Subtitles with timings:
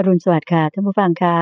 [0.00, 1.36] อรุณสวัสดิ์ค่ะท่านผู้ฟังค่ะ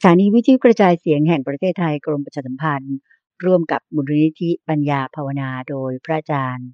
[0.00, 2.96] สถานีวิทยุกระจายเสียงแห่งประเทศไทยกรมประชาสัมพันธ์
[3.44, 6.68] ร่วมกับมูลนิธิปัญญาภาวนาโดยพระอาจารย์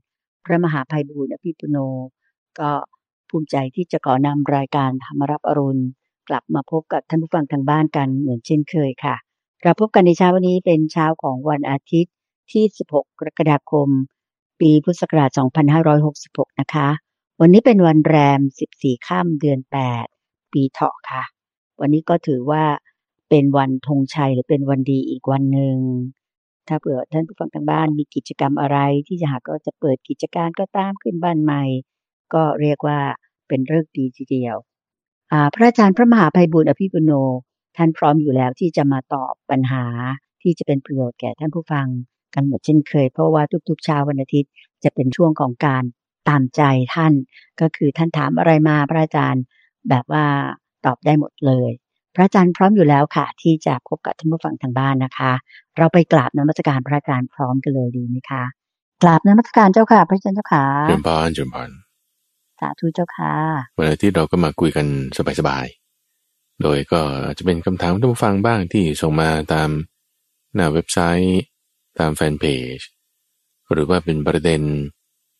[0.45, 1.77] พระมหาภัยบูร์อภิปุโน
[2.59, 2.71] ก็
[3.29, 5.85] ภูมิใจที่จะขอนำรายการธรรมรับอรุณ
[6.29, 9.17] กลับมาพบกับท่านผู้ฟังทางบ้านกันเหมือนเช่นเคยค่ะ
[9.63, 12.15] เราพบกันในเช้าวันนี้เป็นเช้าของวันอาทิตย์
[12.53, 13.89] ที่ 16 กรกฎาคม
[14.61, 15.31] ปีพุทธศักราช
[15.95, 16.89] 2566 นะคะ
[17.41, 18.41] วันนี้เป็นวันแรม
[18.73, 20.18] 14 ข้ามเดือน 8
[20.53, 21.23] ปีเถาะค่ะ
[21.81, 22.65] วันนี้ก็ถือว่า
[23.31, 25.77] เป็นวันธงชัยหรือเป็นวันดีอีกวันหนึ่ง
[26.69, 31.63] ถ้าเผื่อท่านผู้ฟังทางบ้านมีกิจกรรมอะไรที่จะหากก็จะเปิดกิจการก็ตามขึ้นบ้านใหม่
[32.35, 32.99] ก็เรียกว่า
[33.49, 34.57] เป็นเรื่องดีทีเดียว
[35.55, 37.13] พระอาจารย์พระมหาภัยบุญอภิปุโน
[37.77, 39.85] ท่านพร้อมอยู่แล้วที่จะมาตอบปัญหา
[40.43, 41.87] ที่จะเป็นประโยชน์แก่ท่านผู้ฟัง
[42.35, 44.51] กันหมดเช่นเคย เพราะว่าทุกๆเช้าวันอาทิตย์
[44.85, 45.85] จะเป็นช่วงของการ
[46.29, 46.63] ตามใจ
[46.95, 47.13] ท่าน
[47.61, 49.43] ก็คือท่านถามอะไรมาพระอาจารย์
[49.91, 50.25] แบบว่า
[50.87, 51.71] ตอบได้หมดเลย
[52.15, 55.33] พระอาจารย์พร้อมอยู่แล้วค่ะ ที่จะพบกับท่านผู้ฟังทางบ้านนะคะ
[55.77, 58.45] เราไปกราบนมัสการพระอาจารย์พร้อมกันเลยดีไหมคะ
[59.03, 61.71] กราบนมัสการเจ้าค่ะ พระอาจารย์เจ้าค่ะเจริญพรเจริญพร
[62.61, 63.35] สาธุเจ้าค่ะ
[63.79, 64.87] วันอาทิตย์เราก็มาคุยกัน
[65.41, 69.71] สบายๆโดยก็อาจจะเป็นคำถามท่านผู้ฟังบ้างที่ส่งมาตาม
[70.55, 71.41] หน้าเว็บไซต์
[71.99, 72.45] ตามแฟนเพ
[72.77, 72.79] จ
[73.73, 74.63] หรือว่าเป็นประเด็น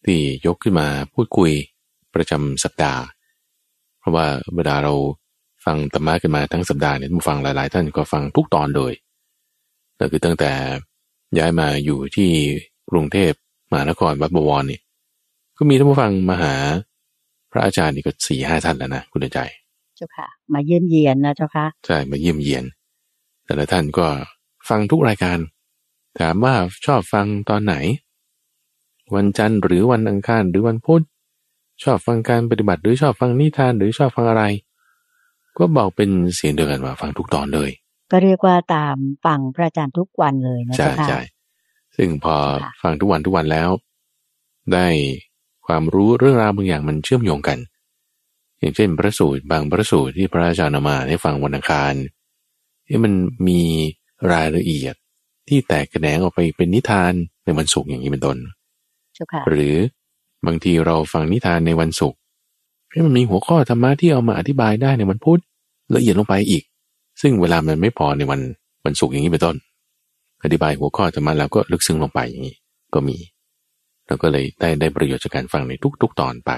[0.07, 1.53] ที่ยกขึ้นมาพูดคุย
[2.15, 3.18] ประจำสัปดาห์เพ
[4.09, 4.93] ราะว่าเวลาเรา
[5.65, 8.93] ฟังธรรมะกันมาทั้งสัปดาห์เนี่ยผู้ฟังหลาย ๆ ท่านก็ฟังทุกตอนเลย
[9.99, 10.53] ก็คือตั้งแต่
[11.39, 12.31] ย้ายมาอยู่ที่
[12.91, 13.33] กรุงเทพ
[13.71, 14.81] มหานครวัดบวรนี่
[15.57, 16.55] ก็มีท่านผู้ฟังมาหา
[17.51, 19.39] พระอาจารย์นี่ก็สี่ห้าท่านแล้วนะคุณใจ
[19.97, 22.65] เจ้าค่ะ มาเยี่ยมเยียนนะเจ้าค่ะใช่มาเยี่ยมเยียน
[23.47, 24.07] แต่ละท่านก็
[24.69, 25.39] ฟังทุกรายการ
[26.19, 26.55] ถามว่า
[26.87, 27.75] ชอบฟังตอนไหน
[29.15, 31.03] วันจันทร์หรือวันอังคารหรือวันพุธ
[31.83, 34.45] ชอบฟังการปฏิบัติหรือชอบฟังนิทานหรือชอบฟังอะไร
[35.59, 37.71] ก็บอกเป็นเสียงเดียวกันว่าฟังทุกตอนเลย
[38.11, 41.21] ก็เรียกว่าตามฟังพระอาจารย์ทุกวันเลยนะใช่ใช่
[41.97, 42.37] ซึ่งพอ
[42.83, 43.71] ฟังทุกวันทุกวันแล้ว
[44.73, 44.87] ได้
[45.67, 47.59] ความรู้เรื่องราวบางอย่างมันเชื่อมโยงกัน
[48.59, 51.95] อย่างเช่นพระสูตรบางพระสูตรที่พระอาจารย์นมาให้ฟังวันอังคาร
[52.87, 53.13] ที่มัน
[53.49, 53.63] มี
[54.33, 54.95] รายละเอียด
[55.49, 57.13] ที่แตกแขนงออกไปเป็นนิทาน
[57.45, 58.39] ในวันศุกร์อย่างนี้เป็นต้น
[59.49, 59.75] หรือ
[60.47, 62.19] บางทีเราฟังนิทานในวันศุกร์
[62.91, 65.41] ให้มันมีหัวข้อธรรมะที่เอามาอธิบายได้ในวันพุธ
[65.95, 66.63] ละเอียดลงไปอีก
[67.21, 68.41] ซึ่งเวลามันไม่พอในวัน
[68.85, 69.57] วันศุกร์อย่างนี้เป็นต้น
[70.45, 72.57] อธิบายหัวข้อธรรมะแล้วก็ลึกซึ้งลงไปอย่างนี้
[72.95, 73.17] ก็มี
[74.07, 75.73] เราก็เลยได้ได้ประโยชน์จากการฟังใน
[76.03, 76.51] ทุก ๆ ตอนไป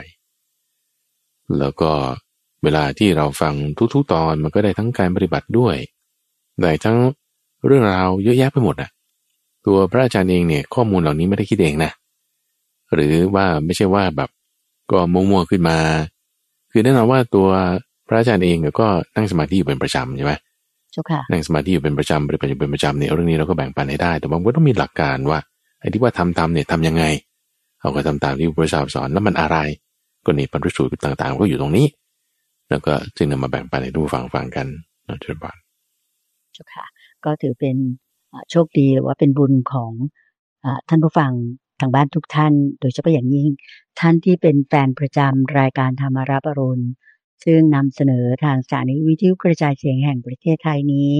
[1.58, 1.90] แล้วก็
[2.62, 3.54] เวลาที่เราฟัง
[3.94, 5.76] ทุกๆตอนมันก็ได้ทั้งการปฏิบัติด้วย
[6.60, 6.98] ได้ทั้ง
[7.66, 8.90] เรื่องราวเยอะแยะไปหมดอะ
[9.66, 11.90] ตัวพระอาจารย์เองเนี่ยข้อมูลเหล่านี้ไม่ได้คิดเองนะ
[12.94, 14.30] หรือว่าไม่ใช่ว่าแบบ
[14.90, 15.78] ก็มั่วๆขึ้นมา
[16.72, 17.48] คือแน่นอนว่าตัว
[18.08, 18.86] พระอาจารย์เองก็
[19.16, 20.32] นั่งสมาธิอยู่เป็นประจำใช่ไหม
[21.30, 25.38] นั่งสมาธิอยู่เป็นประจำปฏิบัติอยู่เป็นประจำเนี่ยเรื่องนี้เราก็แบ่งปันให้ได้ แต่ว่าก็ต้องมีหลักการว่า
[25.80, 27.04] ไอ้ที่ว่าทำทำเนี่ยทำยังไง
[27.80, 29.58] เอาก็ทำตามที่พระเจ้าสอนแล้วมันอะไร
[30.24, 31.86] ก็นี่ปริสูตรต่างๆ ก็อยู่ตรงนี้
[32.70, 34.66] แล้วก็จึงนำมาแบ่งปันให้ทุกฟังฟังกัน
[35.08, 35.58] นะเจ้าบ้าน
[36.52, 36.86] เจ้าค่ะ
[37.24, 37.76] ก็ถือเป็น
[38.50, 39.92] โชคดีหรือว่าเป็นบุญของ
[40.88, 41.32] ท่านผู้ฟัง
[41.80, 43.50] ทางบ้านทุกท่าน โดยเฉพาะอย่างยิ่ง
[44.00, 46.86] ท่านที่เป็นแฟนประจำรายการธรรมารับอรุณ
[47.44, 51.12] ซึ่งนำเสนอทางสถานีวิทยุกระจายเสียงแห่งประเทศไทยนี้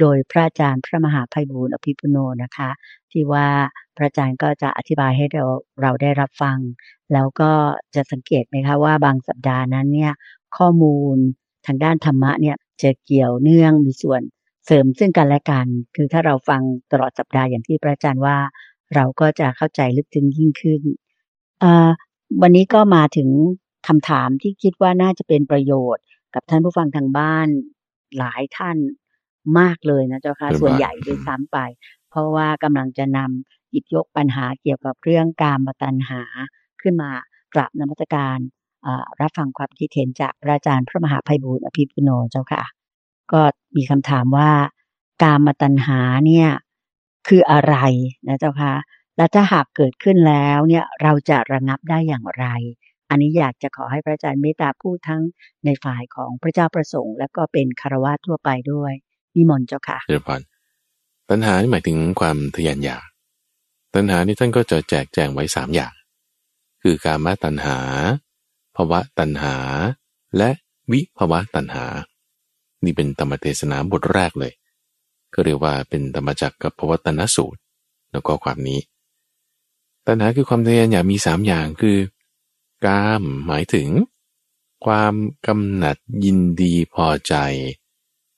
[0.00, 2.70] โดยพระอาจารย์พระมหาภัยบูร์อภิปุโนนะคะ
[3.12, 3.46] ที่ว่า
[3.96, 5.44] พระอาจารย์ก็จะอธิบายให้เรา
[5.82, 6.58] เราได้รับฟัง
[7.12, 7.50] แล้วก็
[7.94, 10.12] จะสังเกตไหมคะว่าบางสัปดาห์นั้นเนี่ย
[10.56, 11.16] ข้อมูล
[11.66, 14.22] ทางด้านธรรมะเนี่ยจะเกี่ยวเนื่องมีส่วน
[14.66, 18.36] เสริมซึ่งกันและกัน คือถ้าเราฟังตลอดสัปดาห์อย่างที่พระอาจารย์ว่า
[18.94, 20.82] เราก็จะเข้าใจลึกซึ้งยิ่งขึ้น
[22.42, 23.28] วันนี้ก็มาถึง
[23.88, 26.04] คำถามที่คิดว่าน่าจะเป็นประโยชน์
[26.34, 27.48] กับท่านผู้ฟังทางบ้าน
[28.18, 28.76] หลายท่าน
[29.58, 31.58] มากเลยนะเจ้าค่ะส่วนใหญ่ด้วยซ้ำไป
[32.10, 36.22] เพราะว่ากำลังจะนำหยิบยกปัญหาเกี่ยวกับเรื่องการมาตัญหา
[36.82, 37.10] ขึ้นมา
[37.54, 38.38] กราบนมัสการ
[39.20, 42.62] รับฟังความคิดเห็นจากพระอาจารย์พระมหาภัยบูร์อภิปุโนเจ้าค่ะ
[43.32, 43.40] ก็
[43.76, 44.50] มีคำถามว่า
[45.22, 46.48] การมาตัญหาเนี่ย
[47.28, 47.76] คืออะไร
[48.28, 48.74] นะเจ้าค่ะ
[49.16, 52.46] และถ้าหากเกิดขึ้นแล้วเนี่ยเราจะระงับได้อย่างไร
[53.10, 55.22] อันนี้อยากจะขอให้พระอาจารย์เมตตาพูดทั้ง
[55.64, 58.92] ในฝ่ายของพระเจ้าประสงค์ และก็เป็นคารวะทั่วไปด้วย
[59.36, 60.40] นิมนต์เจ้าค่ะเจ้าพร
[61.30, 63.06] ปัญหานี่หมายถึงความทยานอยาก
[63.94, 65.94] ตัณหานี่ท่านก็จะแจกแจงไว้สามอย่าง
[66.82, 67.78] คือกามตัณหา
[68.76, 69.56] ภวะตัณหา
[70.36, 70.50] และ
[70.92, 71.84] วิภวะตัณหา
[72.84, 74.52] นี่เป็นธรรมเทศนาบทแรกเลย
[75.34, 77.60] ก็เรียกว่าเป็นธรรมจักกับภวตนสูตร
[78.10, 78.80] แล้วก็ความนี้
[80.06, 81.98] ตัณหาคือความทะยานอยากมีสามอย่างคือ
[82.86, 83.88] กามหมายถึง
[84.84, 85.14] ความ
[85.46, 87.34] กำหนัดยินดีพอใจ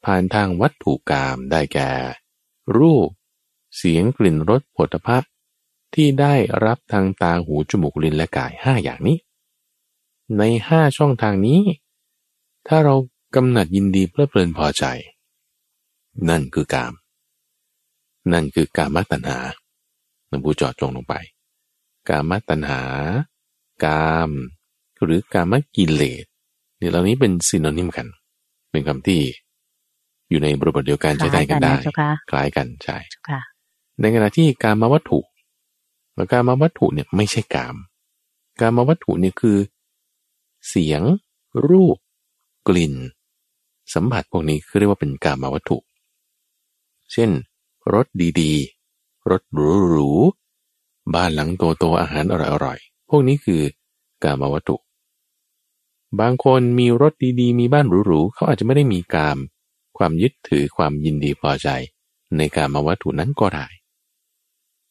[0.04, 1.90] ผ่านทางวัตถุกรรมได้แก่
[2.76, 3.08] รูป
[3.76, 5.30] เสียงกลิ่นรสผลิตภัณฑ์
[5.94, 6.34] ที่ได้
[6.64, 9.18] รับทางตาหูจมูกลิ้นและกายห้าอย่างนี้
[10.38, 11.60] ในห้าช่องทางนี้
[12.66, 12.94] ถ้าเรา
[13.34, 14.84] กำหนัดยินดีเพลิดเพลินพอใจ
[16.28, 16.92] นั่นคือกาม
[18.32, 19.38] นั่นคือกามตัณหา
[20.28, 21.14] หลวงปู่จอดจงลงไป
[22.08, 22.82] กามตัณหา
[23.84, 24.30] กาม
[25.02, 26.24] หรือกามกิเลส
[26.78, 28.06] เนี่ยเหล่านี้เป็นซินอนิมกัน
[28.70, 29.20] เป็นคำที่
[30.30, 31.74] อยู่ในบริบทเดียวกันใช้ได้กันได้
[32.30, 32.96] คล้ายกันใช่
[34.00, 35.20] ในขณะที่การมาวัตถุ
[36.32, 37.76] การมาวัตถุเนี่ยไม่ใช่กาม
[38.60, 39.58] การมาวัตถุเนี่ยคือ
[40.68, 41.02] เสียง
[41.68, 41.96] รูป
[42.68, 42.94] กลิ่น
[43.94, 45.76] สัมผัสพวกนี้คือเรียกว่าเป็นการมาวัตถุ
[47.12, 47.30] เช่น
[47.94, 48.06] รถ
[48.40, 49.58] ดีๆ รถห
[49.94, 52.34] รูๆ บ้านหลังโตๆอาหารอ
[52.64, 53.62] ร่อยๆ พวกนี้คือ
[54.24, 54.76] การมาวัตถุ
[56.20, 59.38] บางคนมีรถดีๆ มีบ้านหรูๆ เขาอาจจะไม่ได้มีกาม
[59.98, 61.68] ความยึดถือความยินดีพอใจ
[62.36, 63.66] ในการมาวัตถุนั้นก็ได้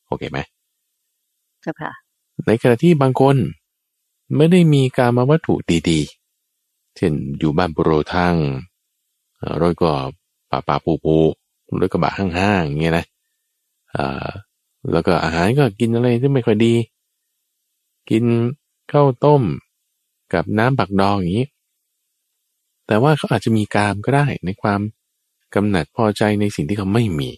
[0.07, 0.39] โอเคไหม
[1.61, 1.91] เจ้าค่ะ
[2.45, 3.35] ในขณะที่บางคน
[4.35, 5.53] ไม่ได้มีการมาวัตถุ
[5.89, 8.35] ดีๆ เช่นอยู่บ้านปุโรทัง
[9.61, 9.91] รถก็
[10.51, 11.17] ป่าป่าปูปู
[11.81, 13.05] รถกระบะห้างๆอย่างเงี้ยนะ
[13.95, 14.29] อ่า
[14.91, 16.73] แล้วก็อาหารก็กินอะไรที่ไม่ค่อยดี
[18.09, 18.23] กิน
[18.91, 19.43] ข้าวต้ม
[20.33, 21.47] กับน้ำปักดองอย่างนี้
[22.87, 24.79] แต่ว่าเขาอาจจะมีกามก็ได้ในความ
[25.55, 27.29] กำหนัดพอใจในสิ่งที่เขาไม่มี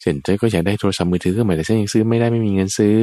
[0.00, 2.98] เช่นฉันก็อยากได้โทรศัพท์มือถือเครื่องใหม่แต่ฉันยังซื้อไม่ได้ไม่มีเงินซื้อ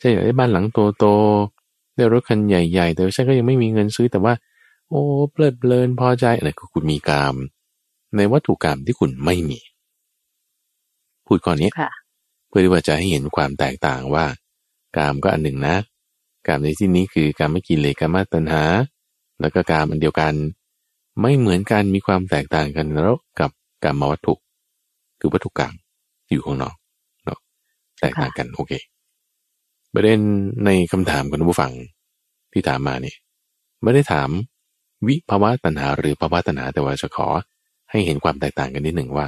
[0.00, 0.66] ฉันอยากได้บ้านหลัง
[0.98, 4.34] โตๆได้รถคันใหญ่ ๆ แต่ฉันก็ยังไม่มีเงินซื้อแต่ว่า
[4.88, 5.02] โอ้
[5.32, 7.34] เพลิดเพลินพอใจอะไรคือคุณมีกาม
[8.16, 9.60] ในวัตถุกรรมที่คุณไม่มี
[11.26, 11.70] พูดก่อนนี้
[12.48, 14.24] เพื่อที่ว่าจะให้เห็นความแตกต่างว่า
[14.96, 15.76] กามก็อันหนึ่งนะ
[16.46, 18.62] กามในที่นี้คือการไม่กินเลยกามาตัณหา
[19.40, 20.34] แล้วก็กามอันเดียวกัน
[21.20, 23.50] ไม่เหมือนกันมีความแตกต่างกันแล้วกับ
[23.84, 24.34] กามวัตถุ
[25.20, 25.74] คือวัตถุกรรม
[26.30, 26.74] อยู่ข้างนอก
[27.24, 27.38] เนาะ
[28.00, 28.72] แตกต่างกันโอเค
[29.94, 30.18] ประเด็น
[30.64, 31.72] ในคำถามของผู้ฟัง
[32.52, 33.16] ที่ถามมาเนี่ย
[33.82, 34.28] ไม่ได้ถาม
[35.06, 37.28] วิภาวะตัณหาหรือภาวะตัณหาแต่ว่าจะขอ
[37.90, 39.26] ให้เห็นความแตกต่างกันนิดหนึ่งว่า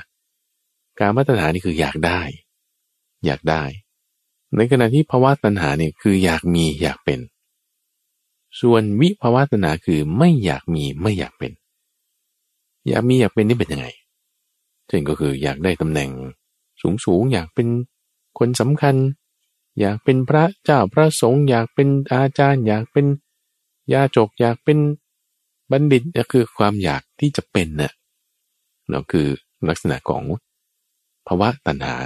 [0.99, 2.21] การมาตัณหานี่คืออยากได้
[3.27, 3.63] อยากได้
[4.57, 7.21] ในขณะที่ภาวะตัณหาเนี่ยคืออยากมีอยากเป็น
[8.61, 11.53] ส่วนวิภาวะตัณหาคือไม่อยากมีไม่อยากเป็น
[12.89, 13.87] อยากมีอยากเป็นนี่เป็นยังไง
[14.89, 16.11] เช่นก็คืออยากได้ตำแหน่ง
[16.81, 17.69] สูงสูงอยากเป็น
[18.39, 18.97] คนสำคัญ
[19.81, 23.07] อยากเป็นพระเจ้าพระสงฆ์อยากเป็นอาจารย์ อยากเป็น
[23.93, 24.79] ยาจกอยากเป็น
[25.71, 27.93] บัณฑิตก็คือความอยากที่จะเป็นเน่ะ
[28.91, 29.29] เนาะคือ
[29.69, 30.25] ลักษณะของ
[31.27, 31.97] ภาวะตัณหา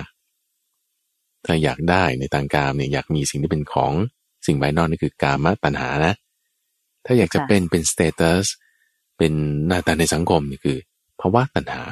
[1.44, 3.92] ถ้าอยากได้ในทางการเนี่ยอยากมีสิ่งที่เป็นของ
[4.46, 6.14] สิ่งภายนอกนี่คือกามตัณหานะ
[7.04, 8.46] ถ้าอยากจะเป็นเป็นสเตตัส
[9.18, 9.32] เป็น
[9.66, 10.78] หน้าตาในสังคมนี่คือ
[11.20, 11.82] ภาวะตัณหา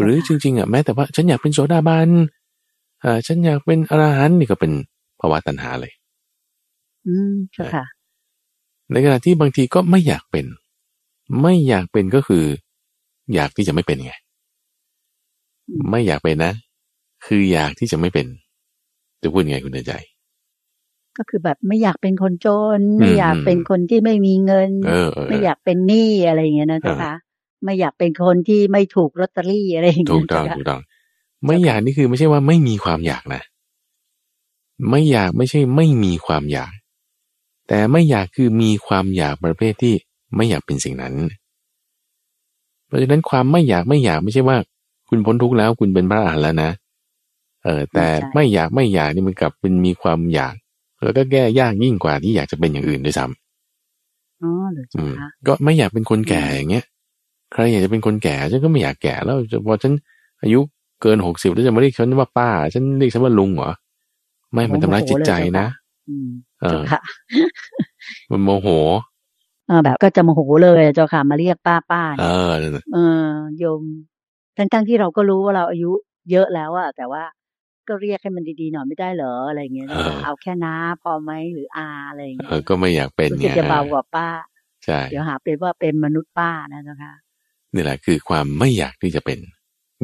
[0.00, 2.08] หรือจริงๆอะแม้แต่ว่าฉันอยากเป็นโสดาบัน
[3.04, 4.72] อ่าฉันอยากเป็นอรหันต์นี่ก็เป็น
[5.20, 5.92] ภาวะตัณหาเลย
[7.06, 7.84] อืมค่ะ
[8.92, 10.46] ในขณะที่บางทีก็ไม่อยากเป็น
[11.42, 12.44] ไม่อยากเป็นก็คือ
[13.34, 14.12] อยากที่จะไม่เป็นไง
[15.90, 16.52] ไม่อยากเป็นนะ
[17.26, 18.26] คืออยากที่จะไม่เป็น
[19.22, 19.94] จะพูดไงคุณเดินใจ
[21.16, 22.46] ก็คือแบบไม่อยากเป็นคนจ
[22.78, 24.70] น ไม่อยากเป็นคนที่ไม่มีเงิน
[25.28, 27.14] ไม่อยากเป็นหนี้อะไรอย่างเงี้ยนะเจ้าค่ะ
[27.64, 30.80] ไม่อยากเป็นคนที่ไม่ถูกลอตเตอรี่อะไรอย่างเงี้ยถูกต้องถูกต้อง
[31.46, 33.42] ไม่อยากนี่คือไม่ใช่ว่าไม่มีความอยากนะ
[34.90, 36.72] ไม่อยากไม่ใช่ไม่มีความอยาก
[37.68, 39.94] แต่ไม่อยากคือมีความอยากประเภทที่
[40.36, 41.14] ไม่อยากเป็นสิ่งนั้น
[42.86, 44.56] เพราะฉะนั้นความไม่อยากไม่อยากไม่ใช่ว่า
[45.08, 46.70] คุณพ้นทุกข์แล้วคุณเป็นพระอรหันต์แล้วนะ
[47.64, 50.54] เออแต่ไม่อยากไม่อยากนี่มันกลับเป็นมีความอยาก
[51.04, 54.86] แล้วก็แก้ยากยิ่งกว่าที่อยากจะเป็นอย่างอื่นด้วยซ้ำอ๋อหรือ
[55.18, 56.84] คะก็ไม่อยากเป็นคนแก่อย่างเงี้ย
[57.52, 59.92] ใครอยากจะเป็นคนแก่ฉันก็ไม่อยากแก่แล้วพอฉัน
[60.42, 60.60] อายุ
[61.02, 63.72] เกินหกสิบแล้วจะมาเรียกฉันว่าป้า ฉันเรียกฉันว่าลุงเหรอ
[64.52, 65.66] ไม่มันทำร้ายจิตใจนะ
[66.62, 66.82] เออ
[68.30, 68.68] มันโมโห
[69.68, 72.52] เออแบบก็จะโมโหเลยเจ้าค่ะมาเรียกป้าป้าเออ
[72.94, 73.82] เออโยม
[74.56, 75.90] ทั้งทั้งที่เราก็รู้ว่าเราอายุ
[76.30, 77.22] เยอะแล้วอะแต่ว่า
[77.88, 79.88] ก็เรียกให้มันดีๆหน่อยไม่ได้เหรออะไรเงี้ย
[80.24, 84.28] เอาแค่น้าพอไหมหรืออาอะไรเงี้ยก็ไม่อยากเป็นไงจะเบากว่าป้า
[84.84, 87.14] ใช่เดี๋ยวหาเป็นว่าเป็นมนุษย์ป้านะเจ้าค่ะ
[87.74, 89.38] นี่แหละคือความไม่อยากที่จะเป็น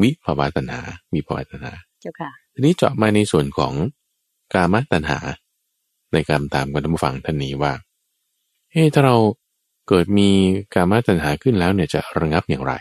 [0.02, 0.80] วิภาวะตัณหา
[1.14, 3.72] มีภาวะตัณหาเจ้าค่ะทีนี้เจาะมาในส่วนของ
[4.54, 5.18] กามตัณหา
[6.12, 7.72] ในการตามกันท่านผู้ฟังท่านนี้ว่า
[8.72, 9.16] เฮ้ถ้าเรา
[9.94, 10.28] เกิดมี
[10.74, 12.74] กามตัณหาขึ้นแล้วเนี่ยจะระงับอย่างไร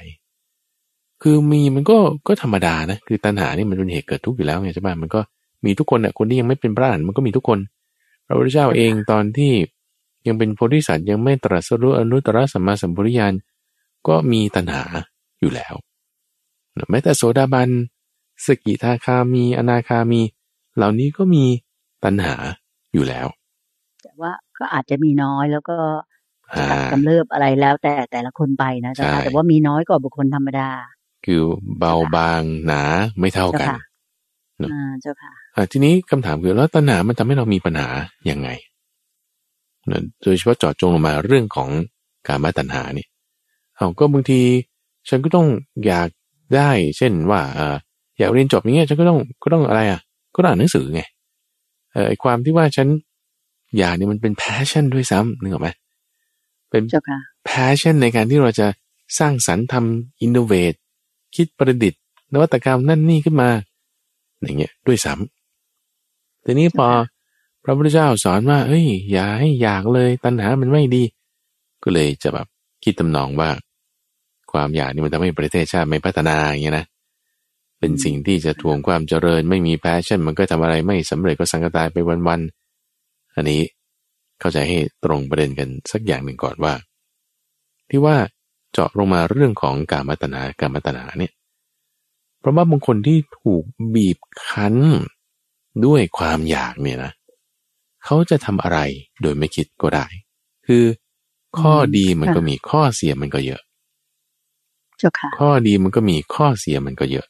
[1.21, 5.19] คือมีมันก็ก็ธรรมดานะคือตัณหานี่มันเป็นเหตุเกิดทุกข์อยู่แล้วไงใช่ไหมมันก็
[5.65, 7.59] มีทุกคนเนี่ยคนที่ยังไม่เป็นพระอรหันต์มันก็มีทุกคน
[8.25, 9.53] พระพุทธเจ้าเองตอนที่
[10.27, 13.33] ยังเป็นโพธิสัตว์ยังไม่ตรัสรู้อนุตตรสัมมาสัมพุริยาน
[14.07, 14.83] ก็มีตัณหา
[15.41, 15.73] อยู่แล้ว
[16.89, 17.69] แม้แต่โสดาบัน
[18.45, 20.21] สกิทาคามีอนาคามี
[20.75, 21.43] เหล่านี้ก็มี
[22.03, 22.35] ตัณหา
[22.93, 23.27] อยู่แล้ว
[24.03, 25.77] แต่ว่าก็อาจจะมีน้อยแล้วก็
[26.91, 30.69] กำเริบอะไรแล้วแต่แต่ละคนไปนะแต่ว่ามีน้อยกว่าบุคคลธรรมดา
[31.25, 31.41] คือ
[31.79, 32.81] เบาบางหนา
[33.19, 33.67] ไม่เท่ากัน
[34.71, 35.31] อ่าเจ้าค่ะ
[35.71, 37.89] ทีนี้คำถามคือแล้วตัณหามันทำให้เรามีปัญหา
[38.25, 38.49] อย่างไง
[40.23, 41.69] โดยเฉพาะเจาะจงลงมาเรื่องของ
[42.27, 43.05] การมาตัณหานี่
[43.75, 44.41] เอาก็บางที
[45.09, 45.47] ฉันก็ต้อง
[45.85, 46.09] อยาก
[46.55, 47.41] ได้ เช่นว่า
[48.19, 49.99] อยากเรียนจบอย่างเงี้ยฉันก็ต้องก็ต้องอะไรอะ
[50.35, 51.01] ก็อ่านหนังสือไง
[51.93, 52.87] เออความที่ว่าฉัน
[53.77, 55.69] อยากเนี่ยมันเป็น passion ด้วยซ้ำนึกออกไหม
[56.71, 56.83] เป็น
[57.45, 58.67] passion ในการที่เราจะ
[59.19, 60.73] สร้างสรรค์ทำ innovate
[61.35, 62.01] คิดประดิษฐ์
[62.33, 63.49] นวัตกรรมนั่นนี่ขึ้นมา
[64.41, 66.87] อย่างเงี้ยด้วยซ้ำทีนี้พอ
[67.63, 71.03] พระพุทธเจ้าสอนว่า เอ้ย อย่าให้อยากเลยตัณหามันไม่ดี
[71.83, 72.47] ก็เลยจะแบบ
[72.83, 73.49] คิดทำนองว่า
[74.51, 76.85] ความอยากนี่มันทำให้ประเทศชาติไม่พัฒนาอย่างเงี้ยนะ
[77.79, 81.97] เป็นสิ่งที่จะทวงความเจริญไม่มีแพชชั่น มันก็ทำอะไรไม่สำเร็จก็สังกตายไป
[82.27, 83.61] วันๆ อันนี้
[84.41, 86.73] เข้าใจให้ตรงประเด็นกันสักอย่างหนึ่งก่อนว่า
[87.89, 88.15] ที่ว่า
[88.71, 91.33] เจาะลงมาเรื่องของการมัตนาการมัตนาเนี่ย
[92.39, 94.75] เพราะว่าบางคนที่ถูกบีบคั้น
[95.85, 97.11] ด้วยความอยากเนี่ยนะ
[98.05, 98.79] เขาจะทำอะไร
[99.21, 100.05] โดยไม่คิดก็ได้
[100.67, 100.83] คือ
[101.59, 103.61] ข้อดีมันก็มีข้อเสียมันก็เยอะ
[104.97, 107.27] เจ้าค่ะข้อดีมันก็มีข้อเสียมันก็เยอะ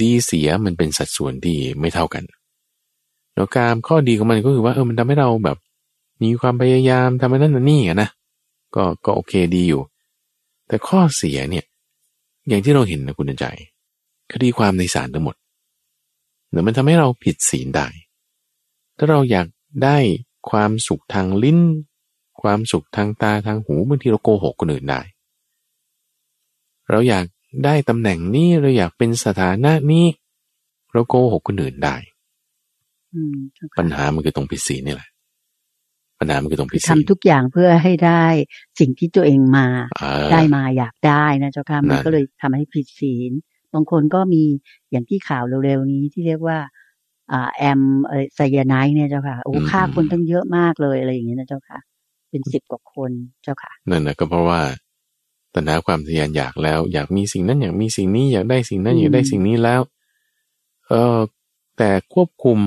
[0.00, 2.24] ดีเสียมันเป็นสัดส่วนที่ไม่เท่ากัน
[3.38, 5.58] แล้วการข้อดีของมันก็คือว่าเออมันทำให้เราแบบ
[6.22, 8.08] มีความพยายามทำให้นั่นนี่นะ
[8.74, 9.82] ก็ก็โอเคดีอยู่
[10.68, 11.64] แต่ข้อเสียเนี่ย
[12.48, 13.46] อย่างที่เราเห็นนะคุณใจ
[14.32, 15.36] คดีความในศาลทั้งหมด
[16.50, 17.86] เนี่ยมันทำให้เราผิดศีลได้
[18.96, 19.46] ถ้าเราอยาก
[19.84, 19.98] ได้
[20.50, 21.58] ความสุขทางลิ้น
[22.40, 25.00] ความสุขทางตาทางหูบางทีเราโกหกคนอื่นได้
[26.90, 27.24] เราอยาก
[27.64, 30.06] ได้ตำแหน่งนี้เราอยากเป็นสถานะนี้
[30.92, 31.96] เราโกหกคนอื่นได้
[33.78, 35.08] ปัญหามันคือตรงผิดศีลนี่แหละ
[36.20, 38.24] ปัญหามันคือตรงผิดศีลทำทุกอย่างเพื่อให้ได้
[38.80, 39.66] สิ่งที่ตัวเองมา
[40.32, 43.32] ได้มาอยากได้นะเจ้าค่ะมันก็เลยทำให้ผิดศีล
[43.74, 44.42] บางคนก็มี
[44.90, 46.58] อย่างที่ข่าวเร็วๆนี้ที่เรียกว่า
[47.56, 47.80] แอม
[48.34, 51.78] ไซยาไนท์เนี่ยเจ้าค่ะโอ้ฆ่าคนตั้งเยอะมากเลยอะไรอย่างเงี้ยนะเจ้าค่ะ
[52.30, 53.10] เป็นสิบกว่าคน
[53.42, 54.60] เจ้าค่ะนั่นนะก็เพราะว่า
[55.54, 59.80] ตัณหาความทยานอยากแล้ว อยากมีสิ่งนั้นอยากมีสิ่งนี้อยากได้สิ่งนั้นอยากได้สิ่งนี้แล้ว
[60.88, 61.18] เออ
[61.78, 62.58] แต่ควบคุม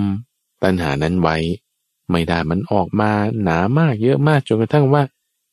[0.63, 1.37] ตัณหานั้นไว้
[2.11, 3.11] ไม่ได้มันออกมา
[3.43, 5.03] หนามากเยอะมากจนกระทั่งว่า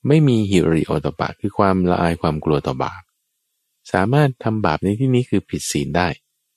[0.09, 3.03] ไม่มีหิริโอตปะคือความละอายความกลัวต่อบาป
[3.93, 6.09] สามารถทำบาปในที่นี้คือผิดศีลได้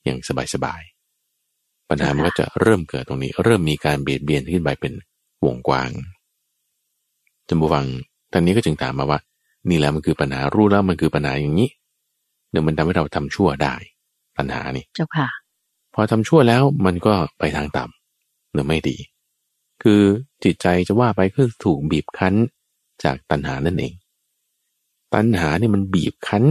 [0.03, 0.29] อย่างส
[0.65, 0.81] บาย
[1.89, 4.93] ปัญหามันก็จะเริ่มเกิดตรงนี้ เริ่มมีการเบียดเบียนขึ้นไปเป็น
[5.45, 5.91] วงกว้าง
[7.47, 7.85] จำบูฟัง
[8.31, 9.19] ท่านนี้ก็จึงถามมาว่า
[9.69, 11.69] นี่แหละมันคือปัญหารู้แล้วมันคือปัญหาอย่างนี้
[12.51, 13.75] เดี๋ยวมันทำให้เราทำชั่วได้
[14.37, 15.27] ปัญหานี่เจ้าค่ะ
[15.93, 18.00] พอทำชั่วแล้วมันก็ไปทางต่ำ
[18.53, 18.97] หรือไม่ดี
[19.83, 20.01] คือ
[20.43, 22.33] จิตใจจะว่าไปคือถูกบีบคั้น
[23.03, 23.93] จากตัณหานั่นเอง
[25.13, 26.43] ตัณหาเนี่ยมันบีบคั้น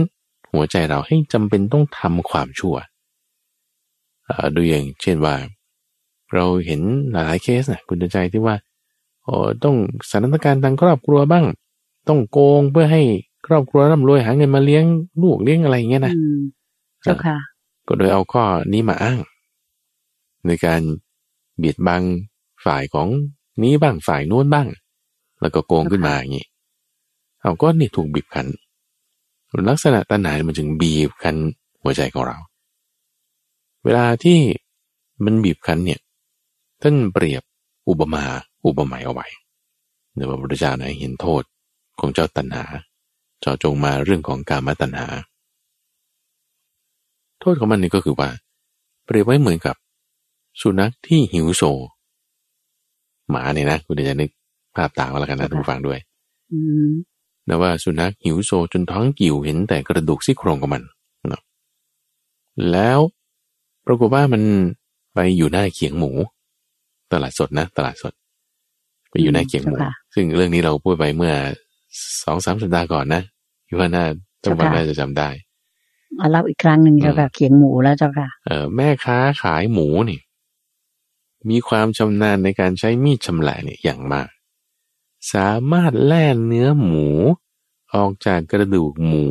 [0.53, 2.75] หัวใจเราให้จำเป็นต้องทำความชั่ว
[4.55, 5.35] ดูอย่างเช่นว่า
[6.33, 6.81] เราเห็น
[7.11, 8.55] หลายเคสนะคุณใจที่ว่า
[9.23, 9.75] โอ้ต้อง
[10.09, 11.45] สถานการณ์ทางครอบครัวบ้าง
[12.07, 13.03] ต้องโกงเพื่อให้
[13.47, 14.85] ครอบครัวร่ำรวยหาเงินมาเลี้ยง
[15.21, 16.13] ลูกเลี้ยงอะไรอย่างเงี้ยนะ
[17.01, 17.37] เจ้าค่ะ
[17.87, 18.43] ก็โดยเอาข้อ
[18.73, 19.19] นี้มาอ้าง
[20.47, 20.81] ในการ
[21.61, 22.03] เบียดบัง
[22.65, 23.07] ฝ่ายของ
[23.63, 24.67] นี้บ้างฝ่ายโน้นบ้าง
[25.41, 26.47] แล้วก็โกงขึ้นมาอย่างนี้
[27.41, 28.47] เอาก็นี่ถูกบีบคั้น
[29.69, 31.35] ลักษณะตัณหามันจึงบีบคั้น
[31.81, 32.37] หัวใจของเรา
[33.83, 34.39] เวลาที่
[35.25, 35.99] มันบีบคั้นเนี่ย
[36.81, 37.43] ท่านเปรียบ
[37.89, 38.23] อุปมา
[38.65, 39.27] อุปไมยเอาไว้
[40.15, 41.43] ในพระพุทธเจ้านะเห็นโทษ
[41.99, 42.65] ของเจ้าตัณหา
[43.41, 45.07] เจาะจงมาเรื่องของการมตัณหา
[47.39, 48.29] โทษของมันนี่ก็คือว่า
[49.05, 49.75] เปรียบไว้เหมือนกับ
[50.61, 51.63] สุนัขที่หิวโซ
[53.29, 54.29] หมาเนี่ยนะคุณจะนึก
[54.75, 55.99] ภาพต่างมาแล้วกันนะท่านผู้ฟังด้วย
[57.45, 60.83] แต่ว่าสุนัขหิวโซจนท้องกิ่วเห็นแต่กระดูกซี่โครงของมัน
[61.29, 61.41] เนาะ
[62.71, 62.99] แล้ว
[63.85, 64.41] ปรากฏว่ามัน
[65.13, 66.11] ไปอยู่หน้าเขียงหมู
[67.11, 68.13] ตลาดสดนะ ตลาดสด
[69.09, 69.75] ไปอยู่หน้าเขียงหมู
[70.13, 71.33] ซึ่งเรื่องนี้เราพูดไปเมื่อ
[72.23, 73.21] สองสามสัปดาห์ก่อนนะ
[73.67, 74.05] คิดว่าน่า
[74.43, 75.29] ต้องว่าน่าจะจำได้
[76.31, 80.19] เล่าอีกครั้งหนึ่งเจ้าค่ะเขียงหมูแล้วเจ้าค่ะเออแม่ค้าขายหมูนี่
[81.49, 84.29] มีความชำนาญในการใช้มีดชำแหละเนี่ยอย่างมาก
[85.33, 87.07] สามารถแล่เนื้อหมู
[87.93, 89.27] ออกจากกระดูกหมู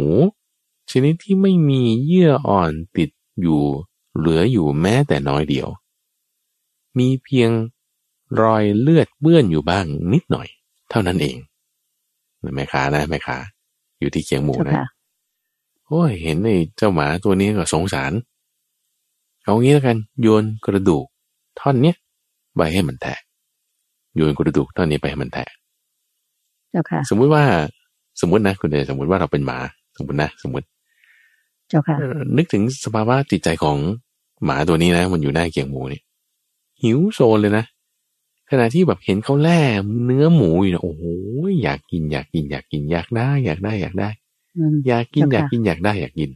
[0.91, 3.63] ชนิดที่ไม่มีเยื่ออ่อนติดอยู่
[4.17, 5.69] เหลืออยู่แม้แต่น้อยเดียว
[6.99, 7.51] มีเพียง
[8.41, 10.49] รอยเลือดเปื้อนอยู่บ้างนิดหน่อย
[10.91, 11.37] เท่านั้นเอง
[12.55, 13.37] แม่ค้านะแม่ค้า
[14.01, 14.77] อยู่ที่เคียงหมูนะ
[15.87, 18.13] โอ้ยเห็นไอ้เจ้าหมาตัวนี้ก็สงสาร
[19.43, 21.07] เอางี้แล้วกัน โยนกระดูก
[21.61, 21.97] ท่อนเนี้ย
[22.57, 23.21] ไปให้มันแตก
[24.15, 25.53] โยนกระดูกท่อนนี้ไปให้มันแตก
[26.71, 27.45] เจ้าค่ะสมมุติว่า
[28.21, 29.59] สมมตินะคุณเดชสมมติว่าเราเป็นหมา
[29.97, 30.67] สมมตินะ สมมติ
[31.69, 31.97] เจ้าค่ะ
[32.37, 33.77] นึกถึงสภาวะจิตใจของ
[34.45, 36.01] หมาตัวนี้นะ มันอยู่หน้าเกียงหมูนี่
[36.83, 37.65] หิวโซนเลยนะ
[38.51, 39.61] ขณะที่แบบเห็นเขาแล่
[40.05, 41.03] เนื้อหมูอยู่นะโอ้โห
[41.63, 44.09] อยากกินอยากกินอยากกินอยากได้ อยากได้อยากได้
[44.87, 46.31] อยากกินอยากกินอยากได้อยากกิน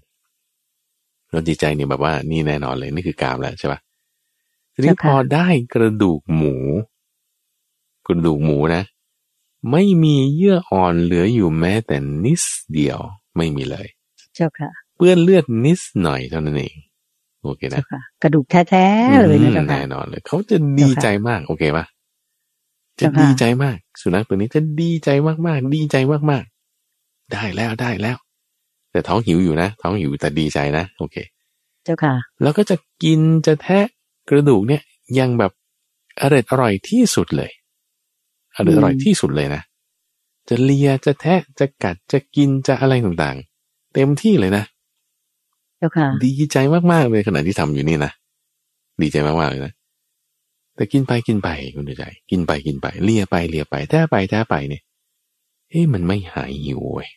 [1.31, 3.81] เราจิตใจเนี่ยแบบว่านี่แน่นอนเลยนี่คือกามแล้วใช่ปะ
[4.75, 6.55] ทีนี้พอได้กระดูกหมู
[8.07, 8.83] กระดูกหมูนะ
[9.71, 12.99] ไม่มีเยื่ออ่อนเหลืออยู่แม้แต่นิดเดียว
[13.37, 13.89] ไม่มีเลย
[14.35, 16.77] เจ้าค่ะ เปื้อนเลือดนิดหน่อยเท่านั้นเอง
[17.43, 17.83] โอเคนะ
[18.23, 21.85] กระดูกแท้ๆเลยนะเจ้าค่ะแน่นอนเลยเขาจะดีใจมาก โอเคปะ
[23.01, 25.09] จะดีใจมาก สุนัขตัวนี้จะดีใจ
[25.47, 25.97] มากๆ ดีใจ
[26.31, 28.17] มากๆ ได้แล้วได้แล้ว
[28.91, 31.17] แต่ท้องหิวอยู่นะ ท้องหิวแต่ดีใจนะ โอเค
[31.85, 33.87] เจ้าค่ะ แล้วก็จะกินจะแทะ
[34.29, 34.83] กระดูกเนี่ย
[35.19, 35.53] ยังแบบ
[36.21, 37.51] อร่อยอร่อยที่สุดเลย
[38.57, 39.63] อร่อยอร่อยที่สุดเลยนะ
[40.49, 44.65] จะเลียจะแทะจะกัดจะกินจะอะไรต่างๆ เต็มที่เลยนะ
[45.79, 46.57] เจ้าค่ะดีใจ
[46.93, 48.13] มากๆเลยขณะที่ทำอยู่นี่นะ
[49.03, 49.73] ดีใจมากๆเลยนะ
[50.77, 54.83] แต่กินไปกินไปคุณใจ กินไปกินไปเลียไปเลียไปแท้ไปแท้ไปเนี่ย
[55.71, 57.09] เฮ้ยมันไม่หายหิวเว้ย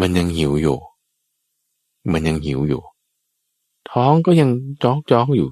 [0.00, 0.78] มันยังหิวอยู่
[2.12, 2.82] มันยังหิวอยู่
[3.92, 4.48] ท้องก็ยัง
[4.82, 5.48] จอกจอกอยู่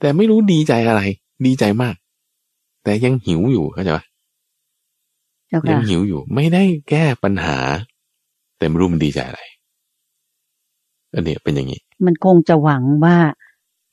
[0.00, 1.02] แต่ไม่รู้ดีใจอะไร
[1.46, 1.94] ดีใจมาก
[2.84, 4.04] แต่ยังหิวอยู่เข้าใจปะ
[5.70, 7.58] ยังหิวอยู่ ไม่ได้แก้ปัญหา
[8.58, 9.40] แต่ไม่รู้มันดีใจอะไร
[11.12, 13.16] อันนี้เป็นอย่างนี้ มันคงจะหวังว่า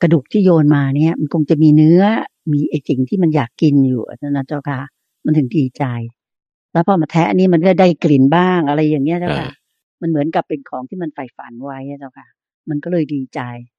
[0.02, 2.04] กระดูกที่โยนมาเนี่ย มันคงจะมีเนื้อ
[2.52, 4.80] มีไอ้สิ่งที่มันอยากกินอยู่นะเจ้าค่ะ
[5.26, 5.84] มันถึงดีใจ
[6.74, 9.52] แล้วพอมาแทะอันนี้มันก็ได้กลิ่นบ้างอะไรอย่างเงี้ยเจ้าค่ะ
[10.02, 12.28] มันเหมือนกับเป็นของที่มันใฝ่ฝันไว้เจ้าค่ะ
[12.70, 13.42] มันก็เลยดีใจ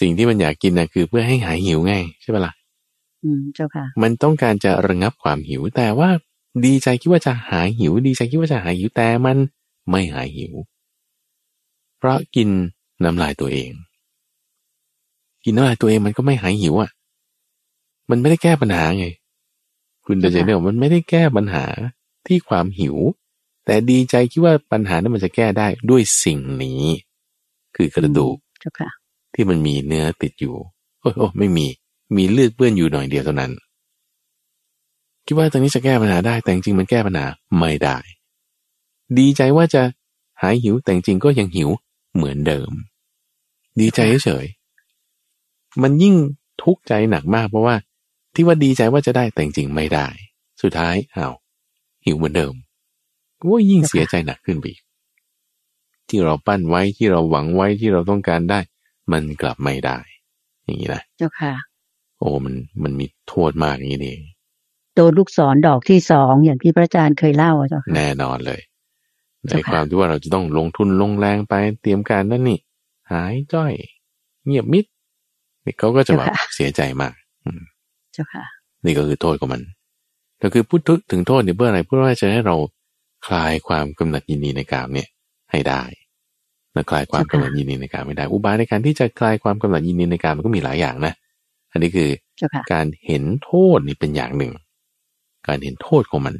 [0.00, 2.52] สิ่งที่มันอยากกินนะคือเพื่อให้หายหิวไงใช่ไหมล่ะ
[3.24, 6.10] อืมเจ้าค่ะ มันต้องการจะระงับความหิว แต่ว่า
[6.64, 9.36] ดีใจคิดว่าจะหายหิว ดีใจคิดว่าจะหายหิวแต่มัน
[9.90, 10.54] ไม่หายหิว
[11.98, 12.48] เพราะกิน
[13.04, 13.70] น้ำลายตัวเอง
[15.44, 16.90] กินน้ำลายตัวเองมันก็ไม่หายหิวอะ
[18.10, 19.06] มันไม่ได้แก้ปัญหาไง
[20.04, 21.64] คุณเดชเนี่ยมันไม่ได้แก้ปัญหา
[22.26, 22.96] ที่ความหิว
[23.64, 26.84] แต่ดีใจคิดว่าปัญหานั้นมันจะแก้ได้ด้วยสิ่งนี้
[27.76, 28.36] คือกระดูก
[29.34, 30.54] ที่มันมีเนื้อติดอยู่
[31.00, 31.66] โอ้โอ้ไม่มี
[32.16, 33.52] มีเลือดเปื้อนอยู่หน่อยเดียวเท่านั้น
[35.26, 37.26] คิดว่าตรงนี้จะแก้ปัญหาได้แต่จริงมันแก้ปัญหา
[37.58, 37.96] ไม่ได้
[39.18, 39.82] ดีใจว่าจะ
[40.42, 41.70] หายหิวแต่จริงก็ยังหิว
[42.14, 42.70] เหมือนเดิม
[43.80, 44.46] ดีใจเฉย
[45.82, 46.14] มันยิ่ง
[46.62, 47.76] ทุกข์ใจหนักมากเพราะว่า
[48.34, 50.06] ที่ว่าดีใจว่าจะได้แต่จริงไม่ได้
[50.62, 51.34] สุดท้ายอ้าว
[52.04, 52.54] หิวเหมือนเดิม
[53.48, 54.82] ว่ายิ่งเสียใจหนักขึ้นไปอีก
[56.08, 58.60] ที่เราปั้นไว้ที่เราหวังไว้ที่เราต้องการได้
[59.12, 59.98] มันกลับไม่ได้
[60.64, 61.54] อย่างนี้นะเจ้าค่ะ
[62.18, 64.22] โอ้มันมันมีโทษมากอย่างนี้เอง
[64.94, 68.60] โดนลูกศรดอกที่สองอย่างที่พระอาจารย์เคยเล่าเจ้าค่ะแน่นอนเลย
[69.50, 72.58] ในความที่ว่าเราจะต้องลงทุนลงแรงไปเตรียมการนั่นนี่
[73.10, 73.72] หายจ้อย
[74.46, 74.84] เงียบมิด
[75.78, 77.14] เขาก็จะแบบเสียใจมาก
[78.12, 78.44] เจ้าค่ะ
[78.84, 79.62] นี่ก็คือโทษของมัน
[80.42, 82.56] ก็คือพูดถึงโทษเนี่ยเพื่ออะไรเพื่อว่าจะให้เรา
[83.26, 85.08] คลายความกำหนัดยินดีในกามเนี่ย
[85.50, 85.82] ให้ได้
[86.74, 91.14] และคลายความกำหนัดยินดีในกามไม่ได้ อุบายในการที่จะคลายความกำหนัดยินดีในกามมันก็มีหลายอย่างนะ
[91.72, 92.10] อันนี้คือ
[92.72, 94.52] การเห็นโทษนี่เป็นอย่างหนึ่ง
[95.48, 96.34] การเห็นโทษของมัน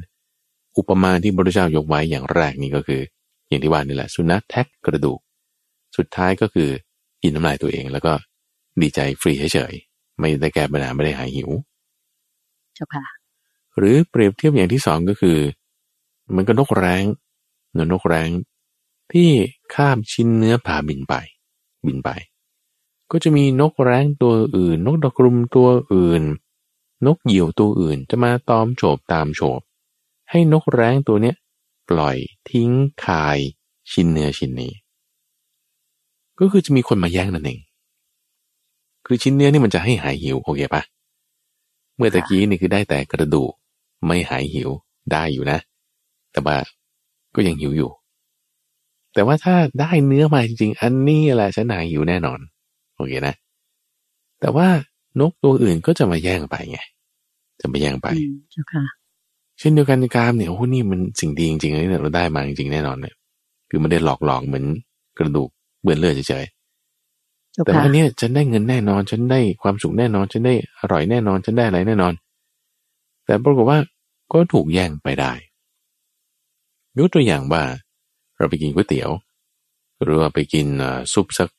[0.77, 3.01] อุปมาที่พระเจ้ายกไว้อย่างแรกนี่ก็คือ
[3.47, 5.19] อย่างที่ว่านี่แหละสุนัขแท็กกระดูก
[5.97, 6.69] สุดท้ายก็คือ
[7.21, 8.13] กินน้ำลายตัวเอง แล้วก็
[8.81, 11.49] ดีใจฟรีเฉยๆไม่ได้แก้ปัญหาไม่ได้หายหิว
[12.75, 13.05] เจ้าค่ะ
[13.77, 15.37] หรือเปรียบเทียบอย่างที่สองก็คือ
[16.35, 17.03] มันก็นกแร้ง
[17.77, 18.29] นนกแร้ง
[19.13, 19.29] ที่
[19.73, 21.13] ข้ามชิ้นเนื้อผ่าบินไป
[21.85, 22.09] บินไป
[23.11, 26.23] ก็จะมีนกแร้งตัวอื่น นกดอกรุมตัวอื่น
[27.05, 29.61] นกเหยี่ยวตัวอื่นจะมาตอมโฉบตามโฉบ
[30.29, 31.35] ให้นกแร้งตัวเนี้ย
[31.89, 32.17] ปล่อย
[32.49, 32.69] ทิ้ง
[33.05, 33.37] คาย
[33.91, 34.71] ชิ้นเนื้อชิ้นนี้
[36.39, 37.59] ก็คือจะมีคนมาแย่งนั่นเอง
[39.05, 40.81] คือชิ้นเนื้อนี่มันจะให้หายหิวโอเคปะ
[41.95, 43.51] เมื่อตะกี้นี่คือได้แต่กระดูก
[44.05, 44.69] ไม่หายหิว
[45.11, 45.59] ได้อยู่นะ
[46.31, 46.55] แต่ว่า
[47.35, 47.91] ก็ยังหิวอยู่
[49.13, 52.39] แต่ว่าถ้าได้เนื้อมาจริงๆ อันนี้แหละฉันหายหิวแน่นอน
[52.95, 53.35] โอเคนะ
[54.39, 54.67] แต่ว่า
[55.19, 56.79] นกตัวอื่นก็จะมาแย่งไปไง
[57.61, 58.07] จะมาแย่งไป
[59.59, 63.15] เช่นเดียวกันในกามเนี่ยโอ้นี่มันสิ่งดีจริงๆเลยเราได้มาจริงๆแน่นอนเนี่ย
[63.69, 64.65] คือไม่ได้หลอกหลอกเหมือน
[65.17, 65.49] กระดูก
[65.81, 66.45] เบื่อเลือดเฉย
[67.63, 72.13] แต่ว่าเนี่ยฉันได้เงินแน่นอน ฉันได้ความสุขแน่นอน ฉันได้อร่อยแน่นอน ฉันได้อะไรแน่นอน
[73.25, 73.79] แต่ปรากฏว่า
[74.33, 75.31] ก็ถูกแย่งไปได้
[76.97, 77.63] ยกตัวอย่างว่า
[78.41, 79.09] เราไปกินก๋วยเตี๋ยว
[80.03, 80.67] หรือว่าไปกิน
[81.13, 81.49] ซุปสัก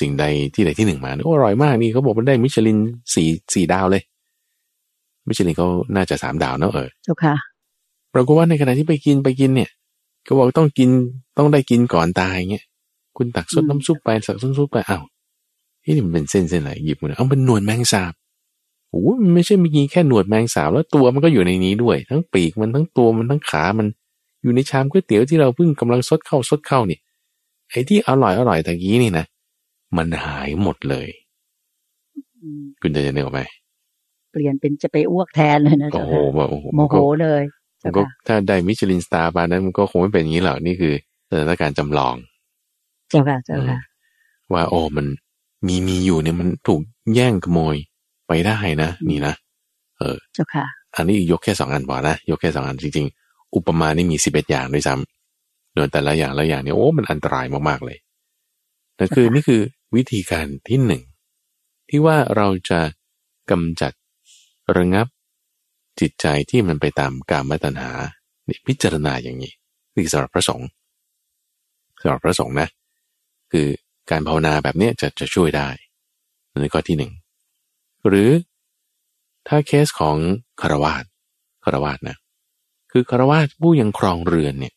[0.00, 2.78] สิ่งใดที่ใดที่หนึ่งมาโอ้อร่อยมากนี่เขาบอกมันได้มิชลิน
[3.14, 4.02] สี่สี่ดาวเลย
[5.28, 7.34] มิชลินเขาน่าจะสามดาวเนาะเออเจ้าค่ะ
[8.14, 9.70] ปรากฏว่าในขณะที่ไปกินไปกินเนี่ย
[10.24, 10.88] เขาบอกต้องกิน
[11.38, 12.64] ต้องได้กินก่อนตายเงี้ย
[13.16, 15.02] คุณตักซดน้ำซุปไปสักซดซุปไปอ้าว
[15.84, 18.12] นี่มันเป็นเส้นเส้นอะไรหยิบมาเอาเป็นหนวดแมงสาบ
[18.90, 23.86] โอ้มันไม่ใช่มีแค่หนวดแมงสาบแล้วตัวมันก็อยู่ในนี้ด้วย ทั้งปีกมันทั้งตัวมันทั้งขามัน
[24.42, 26.98] อยู่ในชามก๋วยเตี๋ยวที่เราเพิ่งกำลังซดเข้าซดเข้านี่
[27.70, 29.24] ไอ้ที่อร่อยอร่อยตะกี้นี่นะ
[29.96, 31.08] มันหายหมดเลย
[32.80, 33.40] คุณจะจะนึกออกไหม
[34.32, 36.14] เปลี่ยนเป็นจะไปอ้วกแทนเลยนะโอ้โห
[36.74, 37.42] โมโหเลย
[37.96, 40.94] ก็ถ้าได้มิชลินสตาร์ปานั้นมันก็คงไม่เป็นอย่างนี้หรอกนี่คือ
[41.28, 42.14] สถานการณ์จำลอง
[43.10, 43.78] เจ้าค่ะเจ้าค่ะ
[44.52, 45.06] ว่าโอ้มัน
[45.66, 46.80] มีมีอยู่เนี่ยมันถูก
[47.14, 47.76] แย่งขโมย
[48.28, 49.34] ไปได้นะ นี่นะ
[49.98, 53.21] เออ เจ้าค่ะ อันนี้ยกแค่สองอันพอนะยกแค่สองอันจริงๆ
[53.54, 57.98] อุปมานี่มีสิบเอ็ดอย่างด้วยซ้ำโดยแต่ละอย่างละอย่างเนี่ยโอ้มันอันตรายมากๆเลย
[58.98, 59.60] นั่นคือนี่คือ
[59.96, 61.02] วิธีการที่หนึ่ง
[61.88, 62.80] ที่ว่าเราจะ
[63.50, 63.92] กำจัด
[64.76, 65.06] ระงับ
[66.00, 67.90] จิตใจที่มันไปตามกามตัณหา
[68.66, 69.52] พิจารณาอย่างนี้
[69.94, 70.68] นี่สำหรับพระสงฆ์
[72.00, 72.68] สำหรับพระสงฆ์นะ
[73.52, 73.66] คือ
[74.10, 75.68] การภาวนาแบบนี้จะจะช่วยได้
[76.60, 77.12] ในข้อที่หนึ่ง
[78.08, 78.30] หรือ
[79.48, 80.16] ถ้าเคสของ
[80.60, 81.04] คารวาส
[81.64, 82.16] คารวาสนะ
[82.92, 84.74] คือคารวาสผู้ยังครองเรือนเนี่ย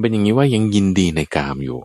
[0.00, 1.80] เป็นอย่างนี้ว่ายังยินดีในกามอยู่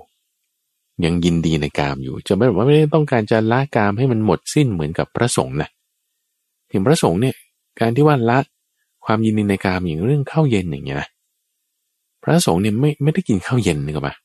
[1.05, 5.69] ยังยินดีในกามอยู่ จะไม่แบบว่าไม่ได้ต้องการจะละกามให้มันหมดสิ้นเหมือนกับพระสงฆ์นะ
[6.71, 7.35] ถึงพระสงฆ์เนี่ย
[7.79, 8.39] การที่ว่าละ
[9.05, 11.09] ความยินดีในกามอย่างเรื่องข้าวเย็นอย่างเงี้ยนะ
[12.23, 14.15] พระสงฆ์เนี่ยไม่ไม่ได้กินข้าวเย็นนึกออกปะ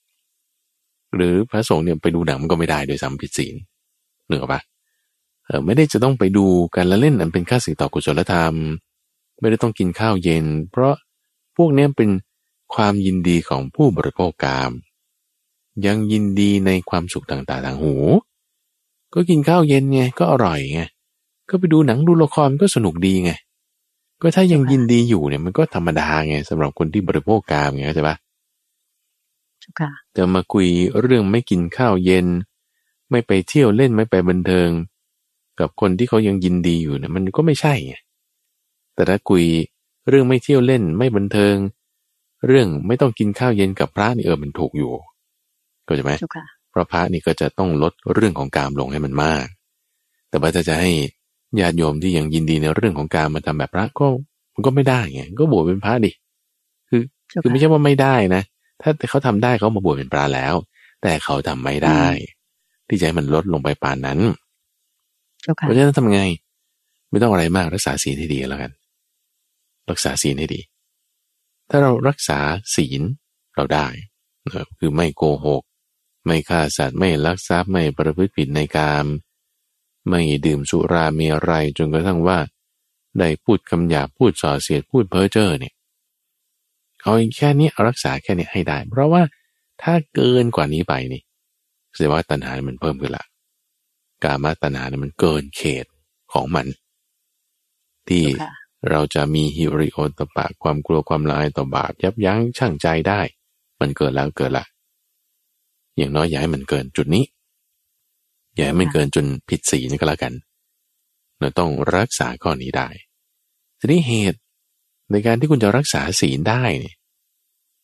[1.17, 3.55] หรือพระสงฆ์เนี่ยไปดูหนังมันก็ไม่ได้โดยสัมผิดศีล
[4.29, 4.61] นึกออกปะ
[5.47, 6.45] เออไม่ได้จะต้องไปดู
[6.77, 8.55] การละเล่นอันเป็นค่าสิ่งต่อกุศลธรรม
[9.41, 10.95] ไม่ได้ต้องกินข้าวเย็น เพราะ
[11.57, 12.11] พวกนี้เป็น
[12.75, 14.73] ความยินดีของผู้บริโภคกาม
[15.87, 17.95] ยังยินดีในความสุขต่างๆทางหู
[19.15, 20.83] ก็กินข้าวเย็นไงก็อร่อยไง
[21.49, 23.33] ก็ไปดูหนังดูละครก็สนุกดีไง
[24.23, 28.17] ก็ถ้ายังยินดีอยู่เนี่ยมันก็ธรรมดาไงสำหรับคนที่บริโภคกามไงใช่ปะ
[30.17, 30.67] จะมาคุย
[31.01, 32.27] เรื่องไม่กินข้าวเย็น
[33.11, 34.71] ไม่ไปเที่ยวเล่นไม่ไปบันเทิง
[35.61, 37.95] กับคนที่เขายังยินดีอยู่เนี่ยมันก็ไม่ใช่ไง
[38.95, 39.45] แต่ถ้าคุย
[40.09, 41.57] เรื่องไม่เที่ยวเล่นไม่บันเทิง
[42.47, 44.93] เรื่องไม่ต้องกินข้าวเย็นกับพระนี่เออมันถูกอยู่
[45.87, 46.13] ก็ใช่ไหม
[46.71, 49.47] เพราะพระนี่ก็จะต้องลดเรื่องของกามลงให้มันมาก
[50.29, 50.91] แต่ว่าถ้าจะให้
[51.61, 54.07] ญาติโยมที่ยังยินดีในเรื่องของการมาทำแบบพระก็
[54.55, 56.13] มันก็ไม่ได้ไงก็บวชเป็นพระดิ
[56.89, 57.03] คือ
[57.41, 58.43] คือไม่ใช่ว่าไม่ได้นะ
[58.83, 60.55] ถ้าเขาทำได้เขามาบวชเป็นพระแล้ว
[61.03, 62.05] แต่เขาทำไม่ได้
[62.89, 64.21] ที่จะให้มันลดลงไปปานนั้น
[65.61, 66.21] เพราะฉะนั้นทำไง
[67.11, 68.73] ไม่ต้องอะไรมากรักษาศีลให้ดีแล้วกัน
[69.91, 70.61] รักษาศีลให้ดี
[71.71, 72.39] ถ้าเรารักษา
[72.77, 73.03] ศีล
[73.55, 73.87] เราได้
[74.79, 75.63] คือไม่โกหก
[76.27, 79.07] ไม่ฆ่าสัตว์ไม่ลักทรัพย์ไม่ประพฤติผิดในกาม
[80.09, 82.39] ไม่ดื่มสุรามีอะไรจนกระทั่งว่า
[83.19, 85.75] ได้พูดคำหยาพูดส่อเสียดพูดเพ้อเจ้อเนี่ย
[87.03, 89.23] เอาแค่นี้รักษาแค่นี้ให้ได้ เพราะว่า
[89.83, 91.23] ถ้าเกินกว่านี้ไปนี่
[91.95, 93.25] แสดงว่าตัณหามันเพิ่มขึ้นละ
[94.25, 95.87] กามาตัณหาเนี่ยมันเกินเขต
[96.33, 96.67] ของมัน
[98.09, 98.25] ที่
[98.91, 103.21] เราจะมีฮิริโอตปะความกลัวความละอายต่อบาปยับยั้งชั่งใจได้
[103.81, 104.65] มันเกิดแล้วเกิดละ
[105.97, 107.25] อย่างน้อยอย่าให้มันเกินจุดนี้
[108.55, 110.33] อย่าให้มันเกินจนผิดศีลก็แล้วกัน
[111.39, 112.89] เราต้องรักษาข้อนี้ได้
[113.79, 114.39] ทีนี้เหตุ
[115.11, 116.95] ในการที่คุณจะรักษาศีลได้เนี่ย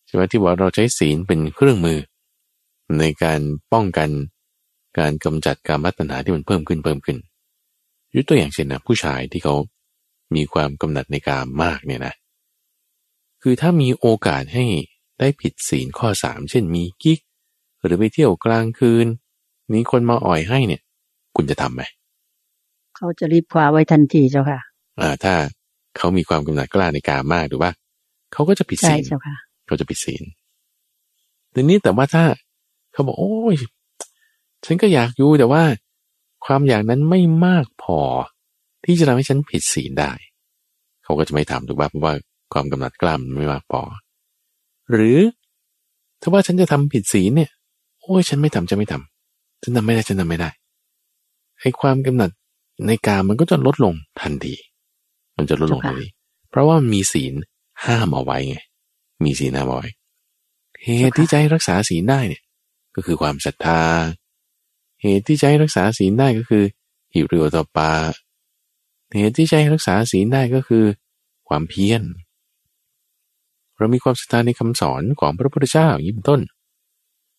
[0.06, 1.98] ใช่ไหมที่ว่าเราใช้ศีลเป็นเครื่องมือ
[2.98, 3.40] ในการ
[3.72, 4.08] ป้องกัน
[4.98, 7.18] การกำจัดการมัตนาที่มันเพิ่มขึ้นเพิ่มขึ้น
[8.14, 9.54] ยกตัวอย่างเช่นนะผู้ชายที่เขา
[10.36, 12.14] มีความกำหนัดในการมากเนี่ยนะ
[13.42, 14.64] คือถ้ามีโอกาสให้
[15.20, 17.18] ได้ผิดศีลข้อสามเช่นมีกิ๊ก
[17.84, 19.06] หรือไปเที่ยวกลางคืน
[19.72, 20.82] นี้คนมาอ่อยให้เนี่ย
[21.36, 21.82] คุณจะทํำไหม
[22.96, 24.60] เขาจะรีบคว้าไว้ทันทีเจ้าค่ะ
[25.00, 25.34] อ่า ถ้า
[25.96, 27.70] เขามีความกำหนัดกล้าในการมากหรือว่า
[28.32, 29.02] เขาก็จะผิดศีล
[29.66, 30.22] เขาจะผิดศีล
[31.54, 32.24] ทีนี้แต่ว่าถ้า
[32.92, 33.56] เขาบอกโอ้ย
[34.64, 35.64] ฉันก็อยากอยู่แต่ว่า
[36.44, 37.98] ความอยากนั้นไม่มากพอ
[38.84, 40.12] ที่จะทำให้ฉันผิดศีลได้
[41.04, 42.14] เขาก็จะไม่ทำถูกป่ะเพราะว่า
[42.52, 43.82] ความกำหนัดกล้ามไม่มากพอ
[44.92, 45.18] หรือ
[46.20, 47.50] ถ้าว่าฉันจะทำผิดศีลเนี่ย
[48.00, 50.50] โอ้ยฉันไม่ทำจะไม่ทำฉันทำไม่ได้ฉันทำไม่ได้
[51.60, 52.30] ไอ้ความกำหนัด
[52.86, 54.54] ในกามันก็จะลดลงทันที
[55.36, 56.06] มันจะลดลงทันที
[56.50, 57.34] เพราะว่ามีศีล
[57.84, 58.56] ห้ามเอาไว้ไง
[59.24, 59.88] มีศีลห้ามเอาไว้
[60.84, 62.42] เหตุที่จะให้รักษาศีลได้เนี่ย
[62.94, 63.82] ก็คือความศรัทธา
[65.02, 66.64] เหตุที่จะให้รักษาศีลได้ก็คือ
[67.14, 67.90] หิริโอตปา
[69.18, 70.84] เหตุที่จะให้รักษาศีลได้ก็คือ
[71.48, 72.02] ความเพียร
[73.76, 76.40] เรามีความศรัทธาในคำสอนของพระพุทธเจ้ายิ่งต้น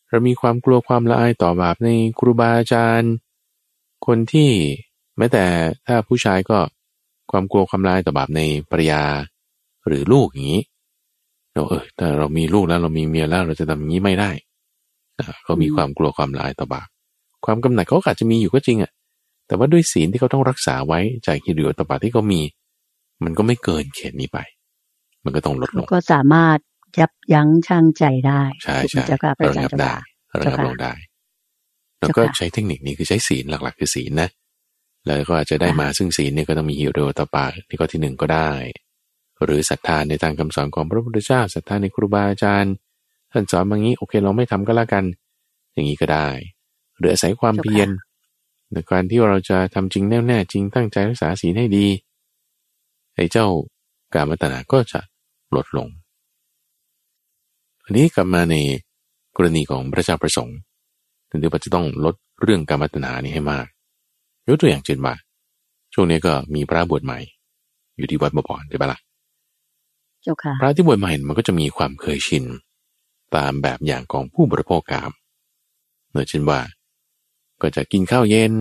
[0.10, 3.14] เรามีความกลัวความละอายต่อบาปในครูบาอาจารย์
[4.06, 4.50] คนที่
[5.18, 5.46] แม้แต่
[5.88, 6.58] ถ้าผู้ชายก็
[7.32, 9.04] ความกลัวความละอายต่อบาปในภรรยา
[9.88, 10.64] หรือลูกอย่างนี้
[11.54, 14.32] เราเออถ้าเรามีลูกแล้วเรามีเมียแล้วเราจะทำอย่างนี้ไม่ได้
[15.44, 16.88] เขามีความกลัวความละอายต่อบาป
[17.46, 18.92] ความกำหนัดเขาอาจจะมีอยู่ก็จริงอะ่ะ
[19.48, 22.42] แต่ว่าด้วยศีลที่เขาต้องรักษาไว้จากฮิริโอตบาที่เขามี
[23.24, 24.40] มันก็ไม่เกินเขตนี้ไป
[25.24, 26.58] มันก็ต้องลดลงก็สามารถ
[27.00, 29.04] ยับยั้งชั่งใจได้ใช่ใช่
[29.50, 29.94] ระงับได้
[30.42, 30.94] ระงับลงได้
[32.00, 34.30] แล้วก็ใช้เทคนิคนี้คือใช้ศีลหลักๆ คือศีลนะ
[35.06, 38.52] แล้วก็อาจจะได้มาซึ่งศีลเนี่ยก็ต้องมีฮิริโอตบาที่ข้อที่หนึ่งก็ได้
[39.44, 42.74] หรือศรัทธาในทางคำสอนของพระพุทธเจ้าศรัทธาในครูบาอาจารย์
[43.32, 45.04] ท่านสอนบางนี้โอเคเราไม่ทำก็แล้วกัน
[45.74, 46.28] อย่างนี้ก็ได้
[46.98, 47.90] หรืออาศัยความเพียร
[48.74, 51.88] ในการที่เราจะทำจริงแน่แน่จริงตั้งใจรักษาศีลให้ดี
[53.16, 53.48] ไอ้เจ้า
[54.14, 55.00] การมัตนาก็จะ
[55.56, 55.88] ลดลง
[57.84, 58.56] อันนี้กลับมาใน
[59.36, 60.58] กรณีของพระเจ้าประสงค์
[61.30, 63.66] ถึงที่ว่าจะต้องลดเรื่องการมัตนานี้ให้มาก
[64.48, 65.14] ยกตัวอย่างเช่นว่า
[65.94, 67.20] ช่วงนี้ก็มีพระบวชใหม่
[67.98, 69.00] อยู่ที่วัดบวรใช่ปะละ่ะ
[70.24, 72.44] เจ้าค่ะพระที่บวชใหม่มันก็จะมีความเคยชิน
[73.36, 75.12] ตามแบบอย่างของผู้บริโภคกาม
[76.12, 76.60] เนื่องเช่นว่า
[77.64, 78.54] ก็จะกินข้าวเย็น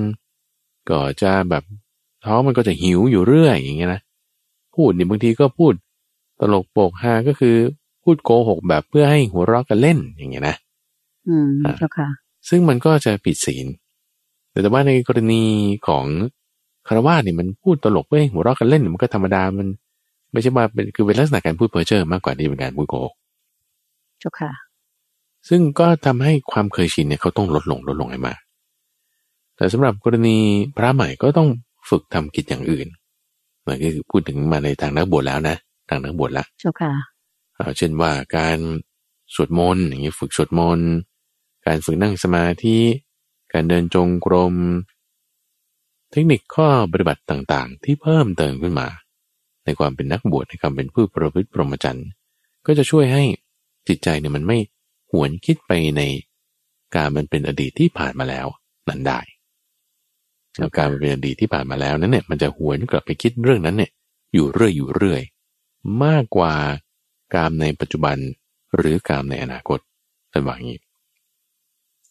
[0.91, 1.65] ก็จะแบบ
[2.25, 4.01] ท้องมันก็จะหิวอยู่เรื่อยอย่างเงี้ยนะ
[4.75, 5.73] พูดนี่บางทีก็พูด
[6.41, 7.57] ตลกโปกฮาก็คือ
[8.03, 10.57] พูดโกหกแบบเพื่อให้หัวเราะกันเล่นอย่างเงี้ยนะ
[11.29, 12.09] อืมเจ้าค่ะ
[12.49, 13.67] ซึ่งมันก็จะผิดศีล
[14.51, 15.43] แต่แต่ว่าในกรณี
[15.87, 16.05] ของ
[16.87, 19.67] คารวะนี่มันพูดตลกเพื่อให้หัวเราะกันเล่นมันก็ธรรมดามัน
[20.33, 23.15] ไม่ใช่ว่าเป็นคือเป็นลักษณะการพูดเพ้อเจ้อมากกว่าที่เป็นการพูดโกหก
[24.21, 24.53] เจ้าค่ะ
[25.49, 28.38] ซึ่งก็ทำให้ความเคยชินเนี่ยเขาต้องลดลงลดลงให้มาก
[29.57, 30.38] แต่สำหรับกรณี
[30.77, 31.49] พระใหม่ก็ต้อง
[31.88, 32.88] ฝึกทำกิจอย่างอื่น
[33.67, 35.57] มันก็คือพูดถึงมาในทางนักบวชแล้วนะ
[35.88, 36.93] ทางนักบวชละเจ้าค่ะ
[37.77, 38.59] เช่นว่าการ
[39.35, 40.91] สวดมนต์อย่างนี้ฝึกสวดมนต์
[41.67, 42.79] การฝึกนั่งสมาธิ
[43.53, 44.55] การเดินจงกรม
[46.11, 48.88] เทคนิคข้อปฏิบัติต่างๆ ที่เพิ่มเติมขึ้นมา
[49.65, 52.09] ในความเป็นนักบวชในความเป็นผู้ประพฤติปรมจันทร์
[52.67, 53.25] ก็จะช่วยให้
[53.88, 54.59] จิตใจเนี่ยมันไม่
[55.11, 56.03] หวนคิดไปใน
[56.95, 58.47] การมันเป็นอดีตที่ผ่านมาแล้ว
[58.88, 59.21] นั้นได้
[60.57, 63.91] แล้วการเป็นอดีตที่ผ่านมาแล้วนั้นเนี่ยมันจะหวนกลับไปคิดเรื่องนั้นเนี่ย
[64.35, 65.23] อยู่เรื่อยอยู่เรื่อย
[66.05, 66.55] มากกว่า
[67.35, 68.17] การในปัจจุบัน
[68.77, 69.79] หรือการในอนาคต
[70.33, 70.81] ท่านว่าอย่างนี้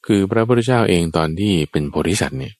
[0.05, 2.53] คือพระพุทธเจ้าเองตอนที่เป็นโพธิสัตว์เนี่ย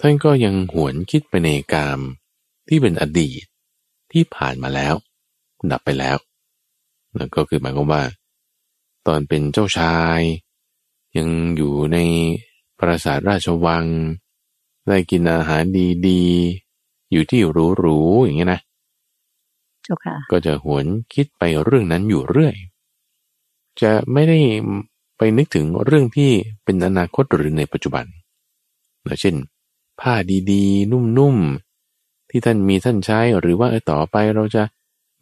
[0.00, 2.00] ท่านก็ยังหวนคิดไปในกาม
[2.68, 3.42] ที่เป็นอดีต
[4.12, 4.94] ที่ผ่านมาแล้ว
[5.70, 6.16] ดับไปแล้ว
[7.18, 8.02] นั่นก็คือหมายความว่า
[9.06, 10.20] ตอนเป็นเจ้าชาย
[11.16, 11.98] ยังอยู่ใน
[12.78, 13.84] ปราสาทราชวัง
[14.86, 15.62] ได้กินอาหาร
[16.08, 17.40] ดีๆ อยู่ที่
[17.78, 18.60] หรูๆอย่างเงี้ยนะ
[19.82, 22.54] เจ้าค่ะก็จะหวนคิดไปเรื่องนั้นอยู่เรื่อย
[23.82, 24.38] จะไม่ได้
[25.16, 26.30] ไปนึกถึงเรื่องที่
[26.64, 28.04] เป็นอนาคตหรือในปัจจุบัน
[29.20, 29.36] เช่น
[30.00, 30.14] ผ้า
[30.50, 34.62] ดีๆ นุ่มๆ ที่ท่านมีท่านใช้หรือว่าต่อไปเราจะ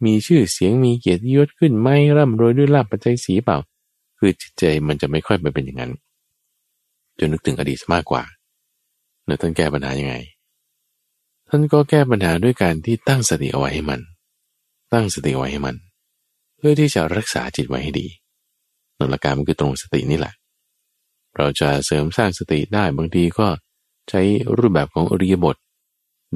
[0.05, 3.57] มีชื่อเสียงมีเกียรติยศขึ้นไหมร่ำรวยด้วยลาภปัจจัยสีเปล่า
[4.17, 5.91] คือจิตใจมันจะไม่ค่อยไปเป็นอย่างนั้น
[7.17, 8.23] จนนึกถึงอดีตมากกว่า
[9.25, 10.15] แล้วท่านแก้ปัญหายังไง
[11.49, 14.01] ท่านก็แก้ปัญหาด้วยการที่ตั้งสติเอาไว้ให้มัน
[14.93, 15.75] ตั้งสติเอาไว้ให้มัน
[16.57, 18.07] เพื่อที่จะรักษาจิตไว้ให้ดี
[19.09, 20.33] หลักการมันคือตรงสตินี่แหละ
[21.37, 23.47] เราจะเสริมสร้างสติได้บางทีก็
[24.09, 24.21] ใช้
[24.57, 25.57] รูปแบบของอริยบท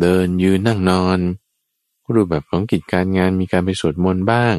[0.02, 1.20] เดินยืนนั่งนอน
[2.14, 4.56] รูปแบบของกิจการงานมีการไปสวดมนต์บ้าง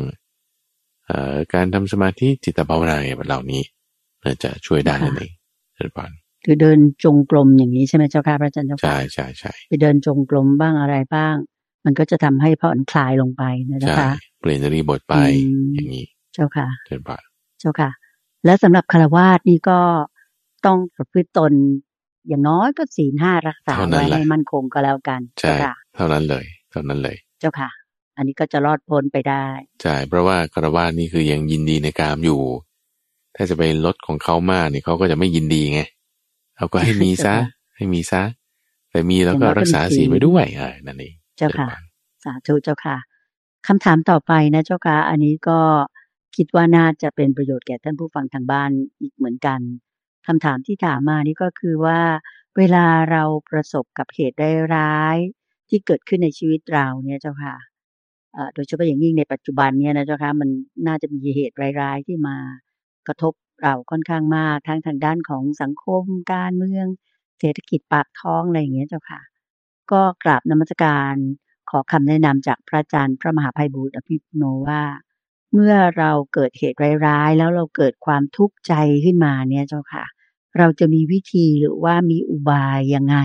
[1.55, 3.63] การทำสมาธิจิตภาวนาแบบเหล่านี้
[4.43, 5.33] จะช่วยได้นั่นเอง
[5.75, 6.11] เชิญพาน
[6.45, 11.35] คือเดินจงกรมอย่างนี้ใช่ไหมเจ้าค่ะพระอาจารย์เจ้าค่ะใช่ใช่ใช่ไปเดินจงกรมบ้างอะไรบ้าง
[11.85, 15.15] มันก็จะทำให้ผ่อนคลายลงไปนะเจ้าค่ะเปลี่ยนรีบทไป
[15.75, 17.23] อย่างนี้ เจ้าค่ะเชิญพาน
[17.61, 17.91] เจ้าค่ะ
[18.45, 19.81] และสำหรับคารวาสนี่ก็
[20.67, 21.53] ต้องประพฤติตน
[22.29, 25.55] อย่างน้อยก็ศีลห้ารักษาไว้ให้มั่นคงก็แล้วกันใช่
[25.97, 27.71] เท่านั้นเลย เท่านั้นเลย เจ้าค่ะ
[28.17, 29.47] อันนี้ก็จะรอดพ้นไปได้
[29.83, 32.41] ใช่เพราะว่าคารวาสนี่คือยังยินดีในกามอยู่
[33.37, 35.81] ถ้าจะไปลดของเขามากเนี่ยเขาก็จะไม่ยินดีไง
[36.61, 37.37] เราก็ให้มีซะ
[37.77, 38.23] ให้มีซะ
[38.91, 41.69] แต่มีแล้วก็รักษาศีลไว้ด้วยอ่านั่นเองเจ้าค่ะ
[42.25, 42.97] สาธุเจ้าค่ะ
[43.67, 45.61] คำถามต่อไปนะเจ้าค่ะ อันนี้ก็
[46.37, 48.71] คิดว่าน่าจะเป็นประโยชน์แก่ท่านผู้ฟังทางบ้าน
[49.01, 49.61] อีกเหมือนกัน
[50.27, 52.01] คำถามที่ถามมานี่ก็คือว่า
[52.57, 54.37] เวลาเราประสบกับเหตุ
[54.77, 55.17] ร้าย
[55.69, 57.55] ที่เกิดขึ้นในชีวิตเราเนี่ยเจ้าค่ะ
[58.55, 60.49] โดยเฉพาะอย่างยิ่งในปัจจุบันเนี่ยนะเจ้าค่ะมัน
[60.87, 62.37] น่าจะมีเหตุร้ายๆที่มา
[63.09, 66.87] กระทบ เราค่อนข้างมากทั้งทางด้านของสังคมการเมือง
[67.39, 69.21] เศรษฐกิจปากท้องอะไรอย่างเงี้ยเจ้าค่ะ
[69.93, 71.15] ก็กราบนมัสการ
[71.71, 74.83] ขอคำแนะนำจากพระอาจารย์พระมหาภัยบูตรอภิปุโนว่า
[75.53, 80.05] เมื่อเราเกิดเหตุร้ายๆ แล้วเราเกิดความทุกข์ใจขึ้นมาเนี่ยเจ้าค่ะ
[80.59, 83.17] เราจะมีวิธีหรือว่ามีอุบายยังไง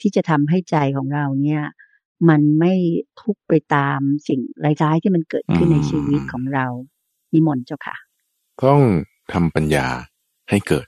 [0.00, 1.62] ที่จะทำให้ใจของเราเนี่ย
[2.28, 2.74] มันไม่
[3.20, 6.66] ทุกข์ไปตามสิ่งร้ายๆที่มันเกิดขึ้นในชีวิตของเรา
[7.32, 7.96] นิมนต์เจ้าค่ะ
[8.64, 8.80] ต้อง
[9.32, 9.86] ทำปัญญา
[10.50, 10.86] ให้เกิด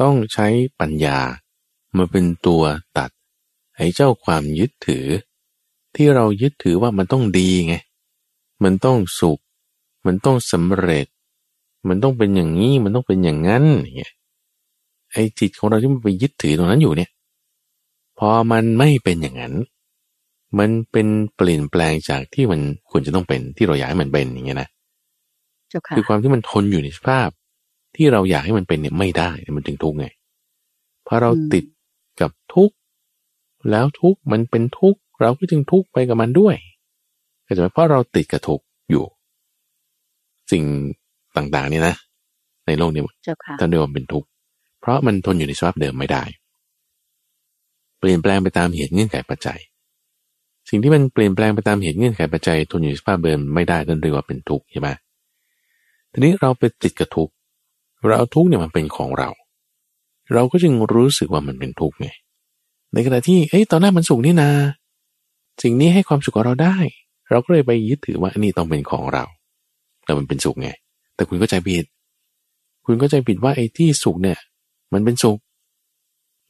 [0.00, 0.46] ต้องใช้
[0.80, 1.18] ปัญญา
[1.96, 2.62] มาเป็นตัว
[2.98, 3.10] ตัด
[3.76, 5.06] ไอ้เจ้าความยึดถือ
[5.94, 7.74] ที่เรายึดถือว่ามันต้องดีไง
[8.64, 9.40] มันต้องสุข
[10.06, 11.06] มันต้องสำเร็จ
[11.88, 14.12] มันต้องเป็นอย่างนี้ มันต้องเป็นอย่างนั้นอย่างเงี้ย
[15.12, 17.10] ไอ้จิตของเราที่มันไปยึดถือตรงนั้นอยู่เนี่ย
[18.18, 19.54] พอมันไม่เป็นอย่างนั้น
[20.58, 24.68] มันเป็นเปลี่ยนแปลงจากที่มันควรจะต้องเป็นที่เราอยากให้มันเป็นอย่างเงี้ยนะ
[25.96, 27.28] คือความที่มันทนอยู่ในสภาพ
[27.96, 30.06] ที่เราอยากให้มันเป็นเนี่ยไม่ได้มันถึงทุกข์ไง
[31.06, 31.64] พอเราติด
[32.20, 32.74] กับทุกข์
[33.70, 36.56] แล้วทุกข์มันเป็นทุกข์เราก็จึงทุกข์ไปกับมันด้วย
[37.46, 39.04] ก็จะเพราะเราติดกับทุกข์อยู่
[40.52, 40.64] สิ่ง
[41.36, 41.94] ต่างๆเนี่ยนะ
[42.66, 43.02] ในโลกนี้
[43.60, 44.28] ท่านเรียกว่าเป็นทุกข์
[44.80, 46.24] เพราะมันทนอยู่ในสภาพเดิมไม่ได้
[47.98, 49.60] เปลี่ยนแปลงไปตามเหตุเงื่อนไขปัจจัย
[50.70, 54.88] สิ่งที่มันเปลี่ยนแปลงไปตามเหตุเงื่อนไขปัจจัยทนอยู่ในสภาพเดิมไม่ได้ท่านเรียกว่าเป็นทุกข์ใช่ไหม
[56.12, 57.32] ทีนี้เราไปติดกับทุกข์
[58.06, 59.30] เราเอาทุกข์เนี่ยมันเป็นของเรา
[60.34, 62.08] เราก็จึงรู้สึกว่ามันเป็นทุกข์ไง
[62.92, 64.50] ในขณะที่เอ้ยตอนแรกมันสุขนี่นา
[65.62, 66.76] สิ่งนี้ให้ความสุขกับเราได้
[67.30, 69.24] เราก็เลยไปยึดถือว่าอันนี้ต้องเป็นของเรา
[70.04, 70.68] แต่มันเป็นสุขไง
[71.14, 71.84] แต่คุณก็ใจผิด
[72.86, 74.38] คุณก็ใจผิดว่าไอ้ที่สุขเนี่ย
[74.92, 75.38] มันเป็นสุข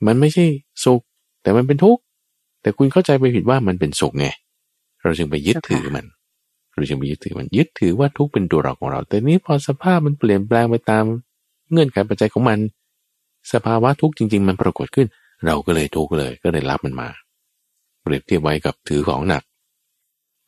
[0.06, 0.44] มันไม่ใช่
[0.84, 1.00] สุข
[1.42, 2.02] แต่มันเป็นทุกข์
[2.62, 4.26] แต่คุณเข้าใจไปผิดว่ามันเป็นสุขไง
[5.02, 6.04] เราจึงไปยึดถือมัน
[6.72, 11.04] เราจึงไปยึดถือมันยึดถือว่าทุกเป็นตัวเราของเรา แต่นี้พอสภาพมันเปลี่ยนแปลงไปตาม
[11.70, 12.58] เงื่อนไขปัจจัยของมัน
[13.52, 15.06] สภาวะทุกจริง ๆ มันปรากฏขึ้น
[15.46, 17.08] เราก็เลยทุกเลยก็เลยรับมันมา
[18.02, 19.42] เปรียบเทียบไว้กับถือของหนัก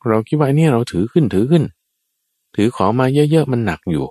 [0.07, 1.63] เราคิดว่าเนี่ยเราถือขึ้นถือขึ้น
[2.55, 4.05] ถือของมาเยอะๆมันหนักอยู่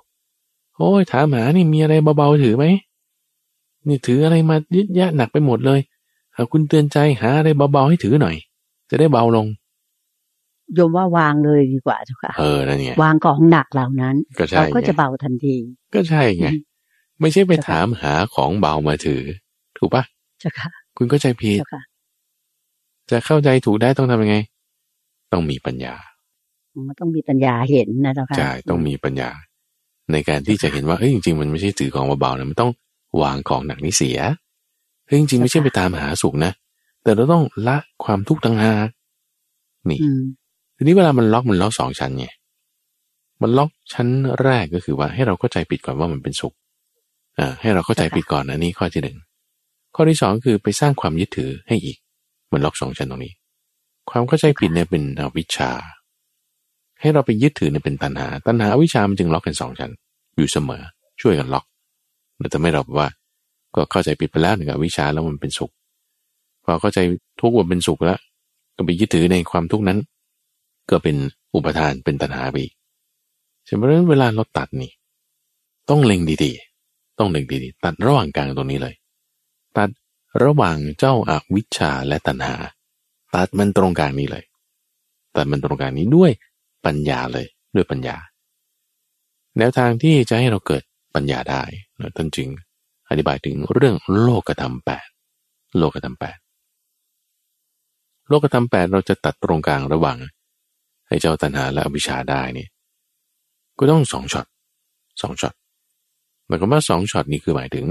[0.77, 2.65] โอ้ยถามหานี่มีอะไรเบาๆถือไหม
[3.87, 5.81] นี่ถืออะไรมายึดยะหนักไปหมดเลย
[6.35, 8.37] เอาคุณเตือนใจหาอะไรเบาๆให้ถือหน่อย
[8.91, 9.47] จะได้เบาลง
[10.75, 14.17] โยมว่าวางเลยดีกว่าเจ้าค่ะ เออนั่นไงวางของหนักเหล่านั้น
[14.57, 15.57] เราก็จะเบาทันที
[15.95, 16.47] ก็ใช่ไง
[17.21, 19.23] ไม่ใช่ไปถามหาของเบามาถือ
[19.79, 20.05] ถูกปะ
[20.43, 21.59] จ้าค่ะ คุณก็ใจผิด
[23.11, 24.37] จะเข้าใจถูกได้ต้องทำยังไง
[25.33, 25.95] ต้องมีปัญญา
[26.89, 29.31] มันต้องมีปัญญาเห็นนะเจ้าค่ะใช่ต้องมีปัญญา
[30.13, 32.73] ในการที่จะเห็นว่าเอ้ยจริงๆ มันไม่ใช่ถือของเบาๆนะมันต้อง
[33.23, 34.19] วางของหนักนี้เสีย
[35.07, 36.53] เฮ้ยจริงๆไม่ใช่ไปตามหาสุขนะ
[37.03, 38.89] แต่เราต้องละความทุกข์ต่างหาก
[39.91, 39.99] นี่
[40.77, 42.27] ทีนี้เวลามันล็อกมันล็อกสองชั้นไง
[43.43, 44.09] มันล็อกชั้น
[44.43, 46.55] แรกก็คือว่าให้เราเข้าใจผิดก่อนว่ามันเป็นสุข
[47.39, 49.17] อ่าให้เราเข้าใจผิดก่อนอันนี้ข้อที่หนึ่ง
[49.95, 51.99] ข้อที่สองคือไปสร้างความยึดถือให้อีก
[52.47, 53.33] เหมือนล็อกสองชั้นตรงนี้
[54.11, 55.71] ความเข้าใจผิดเนี่ยเป็นอวิชชา
[57.01, 59.91] ให้เราไปยึดถือเนี่ยเป็นตัณหา ตัณหาอวิชามันจึงล็อกกันสองชั้น
[60.37, 60.83] อยู่เสมอ
[61.21, 61.65] ช่วยกันล็อก
[62.39, 63.09] เราจะไม่เราว่า
[63.75, 65.71] ก็เข้าใจผิดไปแล้วหนึ่งอวิชาแล้วมันเป็นสุข
[66.65, 66.99] พอเข้าใจ
[67.41, 68.19] ทุกข์ว่าเป็นสุขแล้ว
[68.77, 69.99] ก็ไปยึดถือในความทุกข์นั้น
[70.91, 71.17] ก็เป็น
[71.55, 72.57] อุปทานเป็นตัณหาไป
[73.69, 74.93] ฉะนั้นเวลาเราตัดนี่
[75.89, 78.95] ต้องเล็งดีๆ ต้องเล็งดีๆ ตัดระหว่างกลางตรงนี้เลย
[79.77, 79.91] ตัด
[80.45, 82.57] ระหว่างเจ้าอาวิชชาและตัณหา
[83.35, 84.45] ตัดมันตรงกลางนี้เลย
[85.37, 86.31] ตัดมันตรงกลางนี้ด้วย
[86.87, 88.17] ปัญญาเลยด้วยปัญญา
[89.59, 90.83] แนวทางที่จะให้เราเกิด
[91.15, 91.63] ปัญญาได้
[92.17, 92.49] ท่านจึง
[93.09, 95.07] อธิบายถึงเรื่องโลกธรรมแปด
[95.79, 96.39] โลกธรรมแปด
[98.29, 100.19] โลกธรรมแปดเราจะตัดตรงกลางระหว่าง
[101.21, 102.67] เจ้าตัณหาและอวิชชาได้นี่
[103.79, 104.47] ก็ต้องสองช็อต
[105.23, 105.55] สองช็อต
[106.47, 107.87] หมายความว่าสองช็อตนี้คือหมายถึง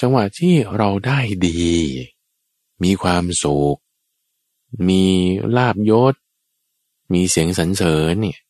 [0.00, 1.72] จังหวะที่เราได้ดี
[2.84, 3.78] มีความสุข
[4.88, 5.04] มี
[5.56, 6.14] ลาภยศ
[7.12, 8.40] มีเสียงสรรเสริญเนี่ย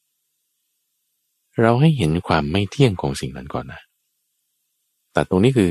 [1.61, 3.81] เราให้เห็นความไม่เที่ยงของสิ่งนั้นก่อนนะ
[5.15, 5.71] ตัดตรงนี้คือ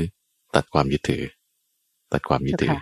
[0.54, 1.24] ตัดความยึดถือ
[2.12, 2.76] ตัดความยึดถือ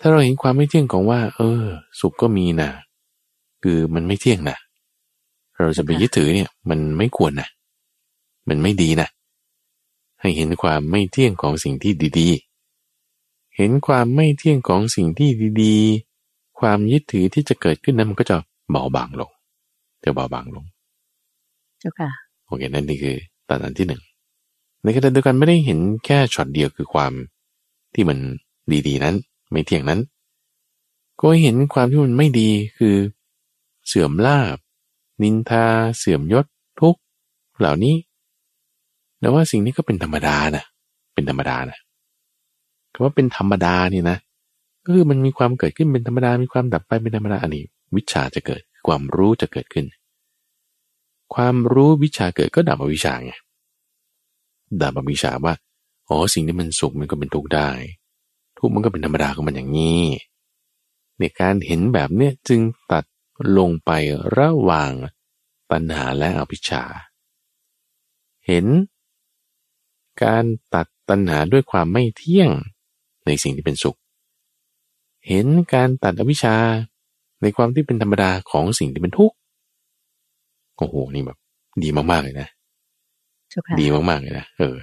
[0.00, 1.64] ถ้าเราเห็นความไม่เที่ยงของว่า เออ
[2.00, 2.70] สุขก็มีนะ
[3.62, 4.56] คือมันไม่เที่ยงนะ
[5.58, 7.48] เราจะไปยึดถือเนี่ย มันไม่ควรนะ
[8.48, 9.08] มันไม่ดีนะ
[10.20, 15.30] ให้เห็นความไม่เที่ยงของสิ่งที่ดีๆ เห็นความไม่เที่ยงของสิ่งที่
[15.62, 18.36] ดีๆ ความยึดถือที่จะเกิดขึ้นนั้นมันก็จะ
[18.70, 19.30] เบาบางลง
[20.04, 20.64] จะเบาบางลง
[21.78, 22.10] เจ้าค่ะ
[22.46, 23.16] โอเคนั่นนี่คือ
[23.48, 24.02] ตอนนั้นที่หนึ่ง
[24.82, 27.12] ในขณะเดียวกันไม่ได้เห็นแค่ช็อตเดียวคือความ
[27.94, 28.18] ที่มัน
[28.86, 29.14] ดีๆนั้น
[29.50, 30.00] ไม่เที่ยงนั้น
[31.20, 32.48] ก็เห็นความที่มันไม่ดี
[32.78, 32.94] คือ
[33.88, 34.56] เสื่อมลาบ
[35.22, 35.66] นินทา
[35.98, 36.46] เสื่อมยศ
[36.80, 36.96] ทุก
[37.58, 37.96] เหล่านี้
[39.20, 40.64] แต่ว่าสิ่งนี้ก็เป็นธรรมดานะ
[41.14, 41.78] เป็นธรรมดานะ
[42.92, 44.18] คำว่าเป็นธรรมดานี่นะ
[44.84, 47.64] ก็คือมันมีความเกิดขึ้นเป็นธรรมดา มีความดับไปเป็นธรรมดาอันนี้
[47.96, 49.86] วิชาจะเกิดความรู้จะเกิดขึ้น
[51.34, 53.32] ความรู้วิชาเกิดก็ดับอวิชาไง
[54.82, 55.54] ดับอวิชาว่า
[56.08, 57.70] อ๋อสิ่งที่มันสุขมันก็เป็นทุกข์ได้
[58.58, 60.04] ทุกข์มันก็เป็นธรรมดาของมันอย่างนี้
[61.18, 62.60] ในการเห็นแบบเนี้ยจึง
[62.92, 63.04] ตัด
[63.58, 63.90] ลงไป
[64.38, 64.92] ระหว่าง
[65.70, 66.84] ปัญหาและอวิชชา
[68.46, 68.66] เห็น
[70.22, 72.50] การตัดตัณหาด้วยความไม่เที่ยง
[73.26, 73.98] ในสิ่งที่เป็นสุข
[75.26, 76.56] เห็นการตัดอวิชชา
[77.42, 79.36] ในความที่เป็นธรรมดาของสิ่งที่เป็นทุกข์
[80.76, 81.38] โอ้โหนี่แบบ
[81.82, 82.48] ดีมากๆเลยนะ
[83.80, 84.76] ดีมากๆเลยนะเออ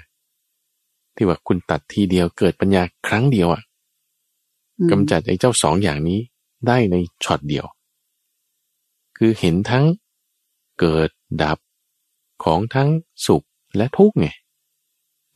[1.16, 3.62] ที่ว่าคุณตัดทีเดียวเกิดปัญญาครั้งเดียวอะ่ะ
[4.92, 6.20] กำจัดไอ้เจ้าสองอย่างนี้
[6.68, 7.66] ได้ในช็อตเดียว
[9.18, 9.86] คือเห็นทั้ง
[10.80, 11.10] เกิด
[11.42, 11.58] ดับ
[12.44, 12.90] ของทั้ง
[13.26, 13.46] สุข
[13.78, 14.28] และทุกข์ไง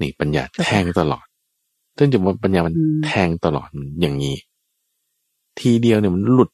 [0.02, 1.26] นี่ปัญญาแทงตลอด
[1.98, 2.76] ซึ่งจะว่าปัญญามัน
[3.06, 3.70] แทงตลอด
[4.02, 4.38] อย่างนี้
[5.60, 6.50] ทีเดียวเนี่ยมันหลุด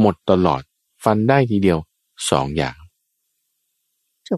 [0.00, 0.62] หมดตลอด
[1.04, 1.78] ฟันได้ทีเดียว
[2.30, 2.76] สองอย่าง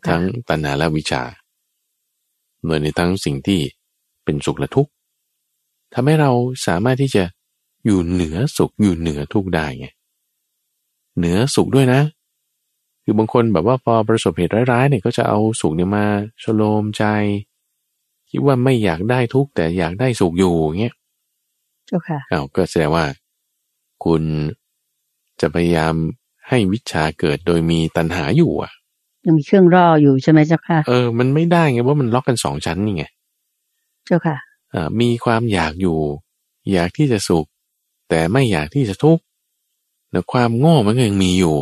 [0.08, 1.22] ทั้งตัณหาและวิชา
[2.62, 3.60] เมื่อในทั้งสิ่งที่
[4.24, 4.90] เป็นสุขและทุกข์
[5.92, 6.30] ทำให้เรา
[6.66, 7.24] สามารถที่จะ
[7.84, 9.86] อยู่เหนือสุขอยู่เหนือทุกข์ได้ไง
[11.18, 12.00] เหนือสุขด้วยนะ
[13.10, 16.04] คือบางคนแบบว่าพอประสบเหตุร้ายๆเนี่ยก็จะเอาสุขเนี่ยมา
[16.42, 17.04] ชโลมใจ
[18.30, 20.94] คิดว่าไม่อยากได้ทุกข์แต่อยากได้สุขอยู่เงี้ย
[21.86, 23.04] เจ้าค่ะอ้าวก็แสดงว่า
[24.04, 24.22] คุณ
[25.40, 25.94] จะพยายาม
[26.48, 28.72] ให้วิชาเกิดโดยมีตัณหาอยู่อะ
[29.24, 33.04] ยังมีเครื่องรออยู่ใช่ไหมเจ้าค่ะเออมันไม่ได้ไงว่ามันล็อกกันสองชั้นนี่ไง
[34.06, 34.36] เจ้าค่ะ
[34.74, 35.98] อ่ามีความอยากอยู่
[36.72, 37.46] อยากที่จะสุข
[38.08, 39.22] แต่ไม่อยากที่จะทุกข์
[40.10, 41.58] แต่ความโง่มันก็ยังมีอยู่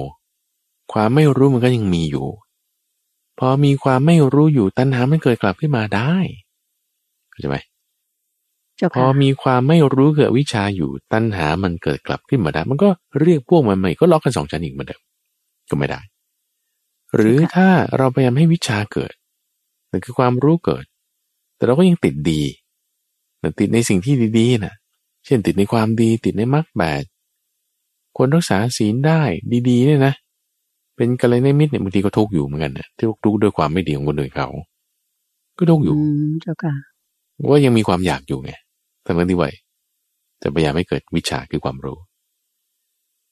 [0.93, 2.27] ความไม่รู้มันก็ยังมีอยู่
[3.39, 6.15] พอมีความไม่รู้อยู่ตัณหามันเกิดกลับขึ้นมาได้
[7.31, 7.57] เข้าใจไหม
[8.93, 12.89] พอมีความไม่รู้เกิดวิชาอยู่ตัณหามันเกิดกลับขึ้นมาได้ มันก็
[13.21, 15.01] เรียกพวกมันใหม่ก็ล็อกกันสองชั้นอีกเหมือนเดิม
[15.71, 16.01] ก็ไม่ได้
[17.17, 19.13] หรือถ้าเราพยายามให้วิชาเกิด
[19.91, 20.85] นั่นคือความรู้เกิด
[21.57, 22.43] แต่เราก็ยังติดดี
[23.61, 24.75] ติดในสิ่งที่ดีๆนะ
[25.27, 27.03] เช่นติดในความดีติดในมรรคแปด
[28.17, 29.23] คนรักษาศีลได้
[29.69, 30.15] ดีๆเนี่ยนะ
[30.97, 34.49] เป็นกัลยาณมิตรเนี่ยบางทีก็ทุกข์อยู่เหมือนกันนะที่ทุกข์ด้วยความไม่ดีของคนอื่นเขา
[35.57, 35.95] ก็ทุกข์อยู่
[36.43, 36.75] เจ้าค่ะ
[37.49, 38.53] ว่ายังมีความอยากอยู่ไง
[39.07, 39.45] ทั้งนั้นที่ไหว
[40.43, 41.99] จะพยายามให้เกิดวิชาคือความรู้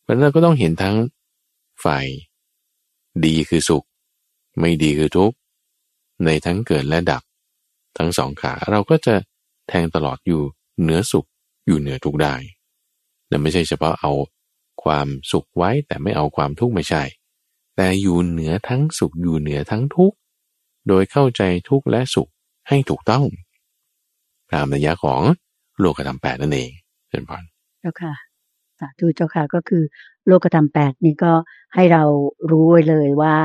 [0.03, 0.97] เพราะนั้นก็ต้องเห็นทั้ง
[1.85, 2.07] ฝ่าย
[3.25, 3.85] ดีคือสุข
[4.61, 5.37] ไม่ดีคือทุกข์
[6.25, 7.23] ในทั้งเกิดและดับ
[7.99, 9.15] ทั้งสองขาเราก็จะ
[9.69, 10.41] แทงตลอดอยู่
[10.81, 11.27] เหนือสุข
[11.67, 12.35] อยู่เหนือทุกได้
[13.29, 14.13] แต่ไม่ใช่เฉพาะเอา
[14.85, 17.03] ความสุขไว้แต่ไม่เอาความทุกข์ไม่ใช่
[17.77, 20.17] แต่อยู่เหนือทั้งสุขอยู่เหนือทั้งทุกข์
[20.89, 22.29] โดยเข้าใจทุกข์และสุข
[22.69, 23.25] ให้ถูกต้อง
[24.53, 25.23] ตามระยะของ
[25.79, 26.71] โลกธรรมแปดนั่นเอง
[27.09, 27.43] เช่นพัน
[27.81, 28.15] เจ้าค่ะ
[28.79, 29.85] สาธุเจ้าค่ะก็คือ
[30.27, 31.33] โลกธรรมแปดนี้ก็
[31.75, 32.05] ให้เรา
[32.51, 33.37] รู้ไว้เลยว่า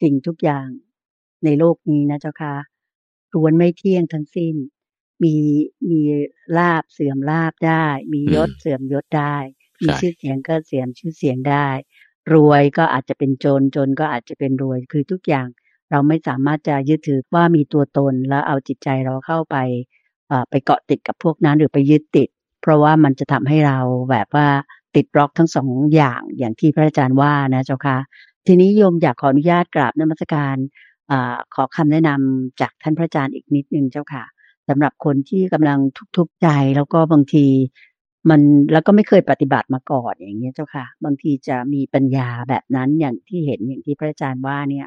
[0.00, 0.68] สิ่งทุกอย่าง
[1.44, 2.54] ในโลกนี้นะเจ้าค่ะ
[3.34, 4.54] ล้วนไม่เที่ยงทั้งสิ้น
[5.24, 5.34] มี
[5.90, 6.00] มี
[6.58, 9.36] ลาบเสื่อมลาบได้ มียศเสื่อมยศได้
[9.82, 11.68] มีชื่อเสียงก็เสื่อมชื่อเสียงได้
[12.34, 15.46] รวยก็อาจจะเป็นจน จนก็อาจจะเป็นรวย คือทุกอย่าง
[15.90, 19.56] เราไม่สามารถจะยึดถือว่ามีตัวตนแล้วเอาจิตใจเราเข้าไป
[20.50, 22.28] ไปเกาะติดกับพวกนั้นหรือไปยึดติด
[22.62, 23.78] เพราะว่ามันจะทำให้เรา
[24.10, 24.48] แบบว่า
[24.96, 27.96] ติดล็อกทั้งสองอย่างอย่างที่พระอาจารย์ว่านะเจ้าค่ะ
[28.46, 30.56] ทีนี้โยมอยากขออนุญาตกราบนมัสการ
[31.10, 31.12] อ
[31.54, 34.24] ขอคำแนะนำจากท่านพระอาจารย์อีกนิดนึงเจ้าค่ะ
[34.68, 35.78] สำหรับคนที่กำลัง
[36.16, 37.46] ทุกข์ใจแล้วก็บางที
[38.30, 38.40] มัน
[38.72, 44.86] แล้วก็ไม่เคยปฏิบัติมาก่อนอย่างเงี้ยเจ้าค่ะ บางทีจะมีปัญญาแบบนั้นอย่างที่เห็นอย่างที่พระอาจารย์ว่าเนี่ย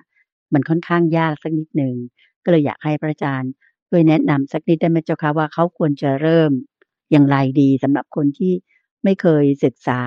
[0.53, 1.95] มันค่อนข้างยากสักนิดหนึ่ง
[2.43, 3.51] ก็เลยอยากให้พระอาจารย์
[3.89, 6.51] ช่วยแนะนำสักนิดได้ไหมเจ้าค่ะว่าเขาควรจะเริ่ม
[7.11, 8.53] อย่างไรดีสำหรับคนที่
[9.03, 10.01] ไม่เคยศึกษา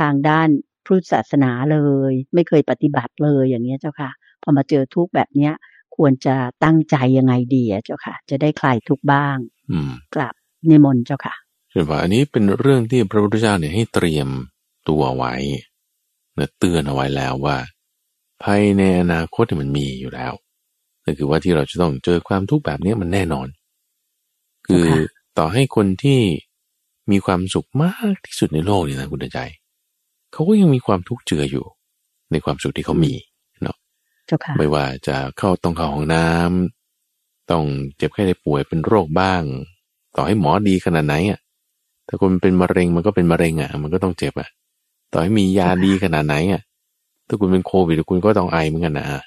[0.00, 0.48] ทางด้าน
[0.86, 1.78] พุทธศาสนาเล
[2.10, 4.10] ย ไม่เคยปฏิบัติเลยอย่างเงี้ยเจ้าค่ะ
[4.42, 5.52] พอมาเจอทุกแบบเนี้ย
[5.96, 9.36] ควรจะตั้งใจยังไงดีอะเจ้าค่ะ จะได้คลายทุกบ้าง
[9.70, 10.34] อืมกลับ
[10.70, 11.34] นิมนต์เจ้าค่ะ
[11.78, 14.28] ใช่ป่ะอันนี้เป็นเรื่องที่พระพุทธเจ้าเนี่ยให้เตรียม
[14.88, 15.34] ตัวไว้
[16.34, 17.56] เนี่ยเตือนเอาไว้แล้วว่า
[18.42, 20.32] ภัยในอนาคตมันมีอยู่แล้ว
[21.04, 23.48] นั่นคือว่าที่เราจะต้องเจอความทุกข์แบบนี้มันแน่นอน
[24.66, 24.86] คือ
[25.38, 26.20] ต่อให้คนที่
[27.10, 29.40] มีความสุขมากที่สุดในโลกนี่นะคุณใจ
[30.32, 31.64] เขาก็ยังมีความทุกข์เจืออยู่
[32.32, 33.14] ในความสุขที่เขามี
[34.58, 37.64] ไม่ว่าจะเข้าต้องเข้าห้องน้ำต้อง
[37.96, 39.42] เจ็บแค่ได้ป่วยเป็นโรคบ้าง
[40.16, 41.40] ต่อให้หมอดีขนาดไหนอะ
[42.08, 44.48] ถ้าคนเป็นมะเร็งมันก็เป็นมะเร็งอะ มันก็ต้องเจ็บอะ
[45.12, 46.62] ต่อให้มียาดีขนาดไหนอะ
[47.28, 49.22] ถ้าคุณเป็นโควิดคุณก็ต้องไอเหมือนกันนะอะ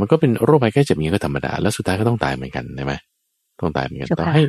[0.00, 2.94] มันก็เป็นโรคภัยแค่เจ็บอย่างนี้ก็ธรรมดา แล้วสุดท้ายก็ต้องตายเหมือนกันใช่ไหม
[3.60, 4.42] ต้องตายเหมือนกัน ต่อให้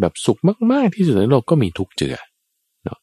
[0.00, 0.38] แบบสุข
[0.72, 2.16] มาก ๆ ที่สุดในโลกก็มีทุกเจือ
[2.84, 2.98] เนาะ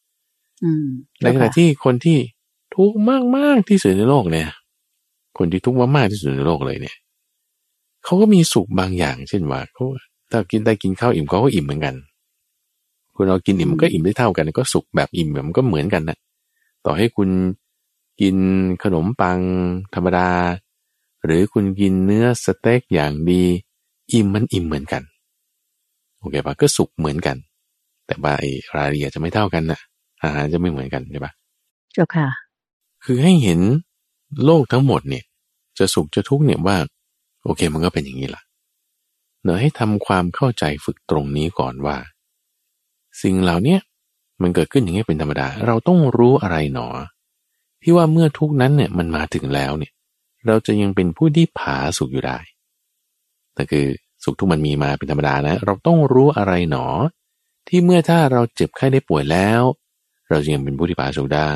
[1.22, 2.18] ในขณะที่คนที่
[2.76, 2.98] ทุกข์
[3.38, 4.50] มาก ๆ ที่สุดในโลกเนี่ย
[5.38, 6.96] คนที่ทุกข์มาก ๆ ที่สุดในโลกเลยเนี่ย
[8.06, 9.86] เขาก็มีสุขบางอย่าง เช่นว่าเขา
[10.32, 11.96] ถ้ากินได้กินข้าวอิ่มเขาก็อิ่มเหมือนกัน
[13.16, 16.18] คุณเรากินอิ่มมันก็อิ่มได้เท่ากัน ก็สุขแบบอิ่มมันก็เหมือนกันนะ
[16.86, 17.30] ต่อให้คุณ
[18.22, 18.36] กิน
[18.84, 19.40] ขนมปัง
[19.94, 20.30] ธรรมดา
[21.26, 23.44] หรือคุณกินเนื้อสเต็กอย่างดี
[24.14, 25.04] อิ่มมันอิ่มเหมือนกัน
[26.20, 27.38] โอเคปะก็สุขเหมือนกัน
[28.08, 29.80] แต่ว่าไอ้รายละเอียดจะไม่เท่ากันนะ
[30.24, 31.32] อาหารจะไม่เหมือนกันใช่ปะ
[31.94, 32.28] เจ้าค่ะ
[33.04, 33.60] คือให้เห็น
[34.46, 35.24] โลกทั้งหมดเนี่ย
[35.78, 36.78] จะสุขจะทุกข์เนี่ยว่า
[37.44, 38.42] โอเคมันก็เป็นอย่างนี้ล่ะ
[39.44, 41.96] เนอให้ทำความเข้าใจฝึกตรงนี้ก่อนว่า
[43.22, 43.78] สิ่งเหล่านี้
[44.42, 46.88] มันเกิดขึ้นอย่างนี้เป็นธรรมดา เราต้องรู้อะไรหนอ
[47.82, 49.92] ที่ว่าเมื่อทุกนั้นเนี่ยมันมาถึงแล้วเนี่ย
[50.46, 52.38] เราจะยังเป็นผู้ที่ผาสุขอยู่ได้
[53.56, 53.86] แต่คือ
[54.24, 56.86] สุขทุกมันมีมาเป็นธรรมดานะ เราต้องรู้อะไรหนอ
[57.68, 59.62] ที่เมื่อถ้าเราเจ็บไข้ได้ป่วยแล้ว
[60.30, 61.54] เราจะยังเป็นผู้ที่ผาสุขได้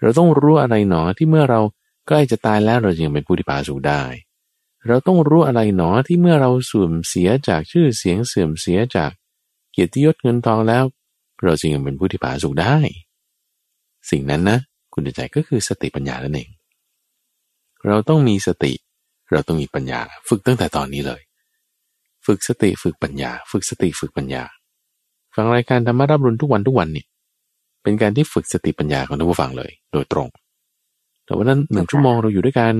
[0.00, 1.60] เราต้องรู้อะไรหนอที่เมื่อเรา
[2.08, 4.02] ใกล้จะตายแล้วเราจะยังเป็นผู้ที่ผาสุขได้
[4.86, 9.10] เราต้องรู้อะไรหนอที่เมื่อเราเสื่อมเสียจากชื่อเสียงเสื่อมเสียจาก
[9.72, 10.84] เกียรติยศเงินทองแล้ว
[11.44, 12.76] เราจึงเป็นผู้ที่ผาสุกได้
[14.10, 14.58] สิ่งนั้นนะ
[14.92, 16.50] คุณใจก็คือสติปัญญานั่นเอง
[17.86, 18.72] เราต้องมีสติ
[19.32, 21.20] เราต้องมีปัญญา ฝึกตั้งแต่ตอนนี้เลย
[22.26, 24.42] ฝึกสติฝึกปัญญา ฝึกสติฝึกปัญญา
[25.34, 27.06] ฟังรายการธรรมรับรุนทุกวันทุกวันเนี่ย
[27.82, 30.28] เป็นการที่ฝึกสติปัญญาของท่านผู้ฟังเลย โดยตรง
[31.24, 32.74] แต่ว่านั้นหนึ่งชั่วโมงเราอยู่ด้วยกัน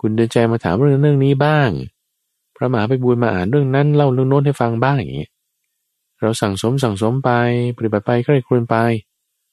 [0.00, 1.70] คุณเดินใจมาถามเรื่องเรื่องนี้บ้าง
[2.56, 5.28] พระมหาไปบูญมาอ่านเรื่องนั้นเล่าเรื่องโน้นให้ฟังบ้างอย่างนี้
[6.22, 7.30] เราสั่งสมสั่งสมไป
[7.76, 8.76] ปฏิบัติไปใกล้ครวนไป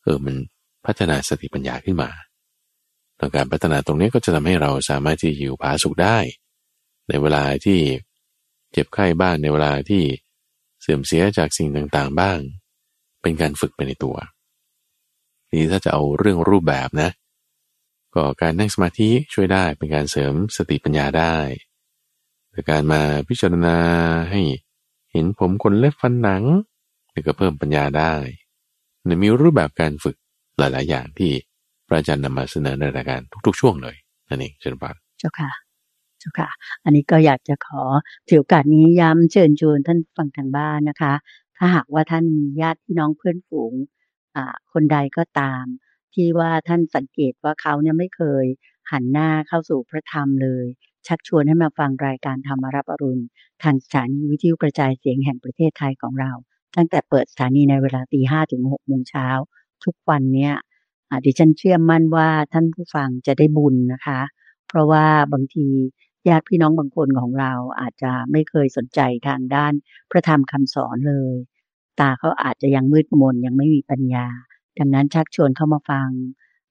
[0.04, 0.36] เออมัน
[0.86, 2.10] พัฒนาสติปัญญาขึ้นมา
[3.20, 6.18] ต่อการพัฒนาตรงนี้ก็จะทำให้เราสามารถที่อยู่ผาสุขได้
[7.08, 7.80] ในเวลาที่
[8.72, 10.04] เจ็บไข้บ้างในเวลาที่
[10.82, 12.40] เสื่อมเสียจากสิ่งต่างๆบ้าง
[13.22, 14.16] เป็นการฝึกไปในตัว
[15.52, 17.10] นี่ถ้าจะเอาเรื่องรูปแบบนะ
[18.16, 21.38] ก็การนั่งสมาธิช่วยได้เป็นการเสริมสติปัญญาได้
[22.52, 23.78] แต่การมาพิจารณา
[24.32, 24.42] ให้
[25.12, 26.44] เห็นผมคนเล็บฟันหนัง
[27.14, 28.14] นี่ก็เพิ่มปัญญาได้
[29.06, 30.16] ในมีรูปแบบการฝึก
[30.58, 31.32] หลาย ๆ อย่างที่
[31.88, 33.96] พระอาจารย์นำมาเสนอในรายการทุก ๆ ช่วงเลย
[34.30, 35.52] นั่นเองเชิญบานเจ้าค่ะ
[36.20, 36.50] เจ้าค่ะ
[36.84, 37.84] อันนี้ก็อยากจะขอ
[38.30, 41.14] ถือโอกาสนี้ย้ำเชิญชวนท่านฟังทางบ้านนะคะ
[41.58, 43.74] ถ้าหากว่าท่านมีญาติพี่น้องเพื่อนฝูง
[44.74, 45.66] คนใดก็ตาม
[46.14, 48.46] ที่ว่าท่านสังเกตว่าเขาเนี่ยไม่เคย
[48.92, 50.66] หันหน้าเข้าสู่พระธรรมเลย
[51.10, 53.24] ชักชวนให้มาฟังรายการธรรมรับอรุณ
[53.64, 56.32] ทางสถานีวิทยุกระจายเสียงแห่งประเทศไทยของเรา
[56.76, 59.28] ตั้งแต่เปิดสถานีในเวลาตีห้าถึงหกโมงเช้า
[59.84, 60.54] ทุกวันเนี่ย
[61.26, 64.20] ดิฉันเชื่อมั่นว่าท่านผู้ฟังจะได้บุญนะคะ
[64.68, 65.68] เพราะว่าบางที
[66.30, 69.74] ญาติพี่น้องบางคนของเราอาจจะไม่เคยสนใจทางด้าน
[70.12, 71.36] พระธรรมคำสอนเลย
[72.00, 74.28] ตาเขาอาจจะยังมืดมนยังไม่มีปัญญา
[74.78, 76.10] ดังนั้นชักชวนเข้ามาฟัง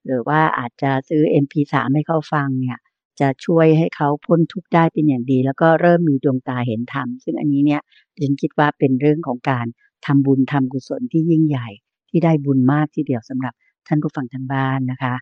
[0.07, 2.79] หรือว่าอาจจะซื้อ MP3 ให้เขาฟังเนี่ย
[3.21, 7.83] จะช่วยให้เขาพ้นทุกข์ได้เป็นอย่างดี แล้วก็เริ่มมีดวงตาเห็นธรรม ซึ่งอันนี้เนี่ย
[8.23, 9.67] ฉันคิดว่าเป็นเรื่องของการ
[10.07, 11.69] ทำบุญทำกุศลที่ยิ่งใหญ่
[12.11, 13.55] ที่ได้บุญมากทีเดียวสำหรับ
[13.89, 15.15] ท่านผู้ฟังทางบ้านนะคะ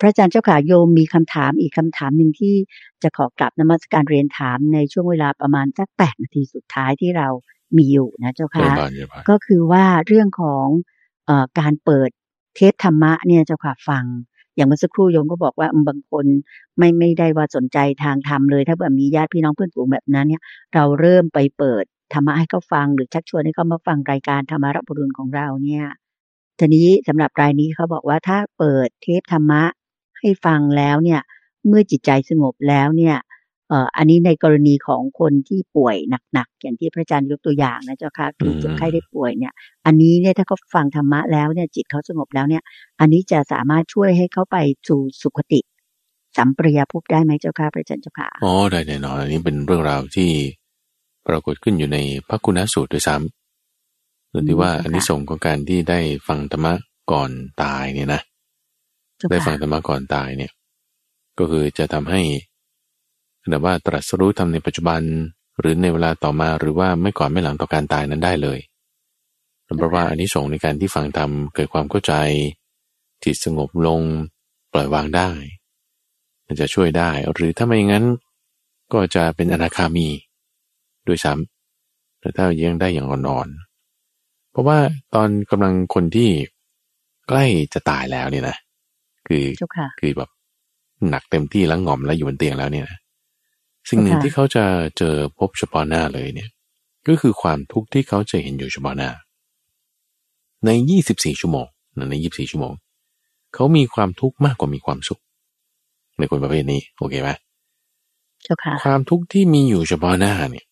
[0.00, 2.54] พระอาจารย์เจ้าขาโยมมีคำถามอีกคำถามหนึ่งที่
[3.02, 7.28] จะขอกลับนมัสการเรียนถามในช่วงเวลาประมาณสักแปดนาทีสุดท้ายที่เรา
[7.76, 8.70] มีอยู่นะเจ้าค่ะ
[9.28, 10.66] ก็คือว่าเรื่องของ
[11.28, 11.30] อ
[11.60, 12.10] การเปิด
[12.54, 14.04] เทปธรรมะเนี่ยเจ้าค่ะฟัง
[14.56, 16.26] อย่างเมื่อสักครู่โยมก็บอกว่าบางคน
[16.78, 20.42] ไม่ไม่ได้ว่าสนใจทางธรรมเลย ถ้าแบบมีญาติพี่น้องเพื่อนฝูงแบบนั้นเนี่ย
[20.74, 21.84] เราเริ่มไปเปิด
[22.14, 25.84] ธรรมะให้เขาฟังหรือชักชวนให้เขามาฟังรายการธรรมารับรุณของเราเนี่ย
[26.58, 29.62] ทีนี้สำหรับรายนี้เขาบอกว่าถ้าเปิดเทปธรรมะ
[30.20, 31.20] ให้ฟังแล้วเนี่ย
[31.68, 33.16] เมื่อจิตใจสงบแล้วเนี่ย
[33.74, 35.96] อ่ออันนี้ในกรณีของคนที่ป่วย
[36.32, 39.52] หนักๆอย่างที่พระอาจารย์ยกตัวอย่างนะเจ้าค่ะคือเจ็บไข้ได้ป่วยเนี่ย
[39.86, 42.62] อันนี้เนี่ยถ้าเขาฟังธรรมะแล้วเนี่ยจิตเขาสงบแล้วเนี่ย
[43.00, 44.56] อันนี้จะสามารถช่วยให้เขาไป
[44.88, 45.60] สู่สุคติ
[46.36, 50.30] สัมปริยภพได้ไหมเจ้าค่ะพระอาจารย์เจ้าค่ะอ๋อได้แน่นอนอันนี้เป็นเรื่องราวที่
[51.26, 51.98] ปรากฏขึ้นอยู่ใน
[52.28, 56.72] พระคุณสูตรด้วยซ้ำหรือที่ว่าอันนี้ส่งของการที่ได้ฟังธรรมะ
[57.12, 57.30] ก่อน
[57.62, 58.20] ตายเนี่ยนะ
[59.30, 60.52] ได้ฟังธรรมะก่อนตายเนี่ย
[61.38, 62.22] ก็คือจะทำให้
[63.50, 65.02] แต่ว่าตรัสรู้ทำในปัจจุบัน
[65.60, 68.58] หรือในเวลาต่อมาหรือว่าไม่ก่อนไม่หลังต่อการตายนั้นได้เลย
[69.78, 72.14] เพราะว่าอันนี้ส่งในการที่ฟังธรรมเกิดความเข้าใจ
[73.24, 74.02] จิตสงบลง
[74.72, 75.30] ปล่อยวางได้
[76.46, 78.04] มันจะช่วยได้ หรือถ้าไม่งั้น
[78.92, 80.08] ก็จะเป็นอนาคามี
[81.08, 84.78] ด้วยซ้ำแต่ถ้ายังได้อย่างอ่อนๆเพราะว่า
[85.14, 86.30] ตอนกำลังคนที่
[87.28, 88.56] ใกล้จะตายแล้วเนี่ยนะ
[89.26, 89.44] คือ
[90.00, 90.30] คือแบบ
[91.10, 92.98] หนักเต็มที่แล้วงอมแล้วอยู่บนเตียงแล้วเนี่ยนะ
[93.88, 94.64] สิ่งหนึ่งที่เขาจะ
[94.98, 96.50] เจอพบเฉพาะหน้าเลยเนี่ย
[97.06, 99.10] ก็คือความทุกข์ที่เขาจะเห็นอยู่เฉพาะหน้า
[100.66, 100.70] ใน
[101.06, 101.66] 24 ชั่วโมง
[102.10, 102.72] ใน 24 ชั่วโมง
[103.54, 105.20] เขามีความทุกข์มากกว่ามีความสุข
[106.18, 107.30] ในคนประเภทนี้ โอเคไหม
[108.42, 110.66] เจ้าค่ะความทุกข์ที่มีอยู่เฉพาะหน้าเนี่ย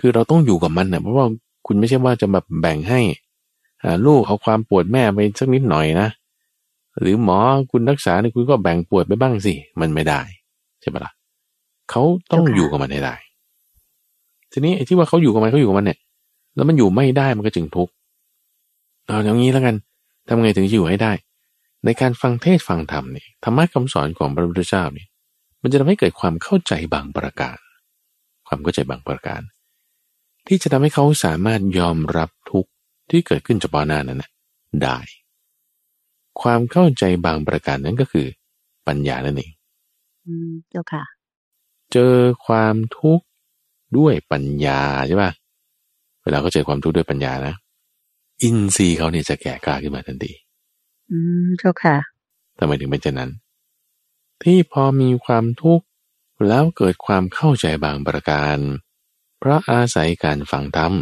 [0.00, 1.26] คือเราต้องอยู่กับมันนะเพราะว่า
[1.66, 3.00] คุณไม่ใช่ว่าจะแบบแบ่งให้
[4.06, 6.08] ลูกเอาความปวดแม่ไปสักนิดหน่อยนะ
[7.00, 7.38] หรือหมอ
[7.70, 10.20] คุณรักษาเนี่ยคุณก็แบ่งปวดไปบ้างสิ มันไม่ได้
[10.80, 11.12] ใช่ปะละ่ะ
[11.90, 13.14] เขาต้องอยู่กับมันให้ได้
[14.52, 15.98] ทีนี้ไอ้ที่ว่าเขาอยู่กับมันเขาอยู่กับมันเนี่ย
[16.54, 17.92] แล้วมันอยู่ไม่ได้มันก็จึงทุกข์
[19.06, 19.76] เอาอย่างนี้แล้วกัน
[20.26, 21.12] ทำไงถึงอยู่ให้ได้
[21.84, 25.08] ในการฟังเทศฟังธรรมเนี่ยธรรมะคำสอนของพระพุทธเจ้าเนี่ย
[25.62, 27.58] มันจะทำให้เกิดความเข้าใจบางประการ
[28.46, 29.42] ความเข้าใจบางประการ
[30.46, 32.70] ที่จะทำให้เขาสามารถยอมรับทุกข์
[33.10, 34.30] ที่เกิดขึ้นเฉพาะหน้านั้นนะ
[34.82, 34.98] ได้
[36.42, 38.26] ความเข้าใจบางประการนั้นก็คือ
[38.86, 39.52] ปัญญานั่นเอง
[40.26, 41.13] อืมเจ้าค่ะ
[41.92, 42.14] เจอ
[42.46, 43.26] ความทุกข์
[43.96, 45.30] ด้วยปัญญาใช่ป่ะ
[46.22, 47.54] เวลาเขาเจอความทุกข์ด้วยปัญญานะ
[48.42, 50.32] อินทรีย์เขาเนี่ยจะแก่กล้าขึ้นมาทันที
[51.10, 51.96] อืมเจ้าค่ะ
[52.58, 53.30] ทำไมถึงเป็นเช่นนั้น
[54.42, 55.84] ที่พอมีความทุกข์
[56.48, 58.58] แล้วเกิดความเข้าใจบางประการ
[59.38, 60.92] เพราะอาศัยการฟังธรรม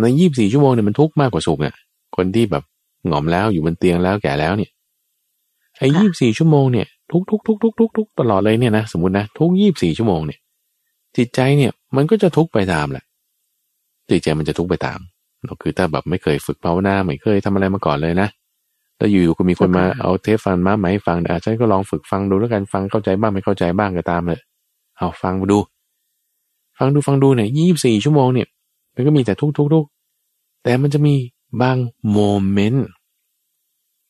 [0.00, 1.74] ในยี่บสี่ชั่วโมงเนี่ยมันทุกข์มากกว่าสุขเนี่ย
[2.16, 2.64] คนที่แบบ
[3.06, 4.70] หงอมแล้วอยู่บนเตียงแล้วแก่แล้วเนี่ย
[5.76, 10.40] ไอ้ยี่บสี่ชั่วโมงเนี่ย ทุกทุกทุกทุกทุกทุกตลอดเลยเนี่ยนะสมมตินะทุกยี่บสี่ชั่วโมงเนี่ย
[11.16, 13.04] จิตใจเนี่ยมันก็จะทุกข์ไปตามแหละ
[14.10, 14.98] จิตใจมันจะทุกข์ไปตาม
[15.48, 18.28] ก็คือถ้าแบบไม่เคยฝึกภาวนาไม่เคยทำอะไรมาก่อนเลยนะ
[18.96, 24.40] แล้วอยู่ๆก็มีคนมาเอาเทปฟังมาไหมฟังอะฉันก็ลองฝึกฟังดูแล้วกันฟังเข้าใจบ้างไม่เข้าใจบ้างก็ตามเลย
[24.98, 25.58] เอาฟังมาดู
[26.78, 28.48] ฟังดูฟังดูเนี่ยยี่บสี่ชั่วโมงเนี่ย
[28.94, 29.86] มันก็มีแต่ทุกทุกทุก
[30.62, 31.14] แต่มันจะมี
[31.60, 31.76] บาง
[32.10, 32.18] โม
[32.50, 32.86] เมนต์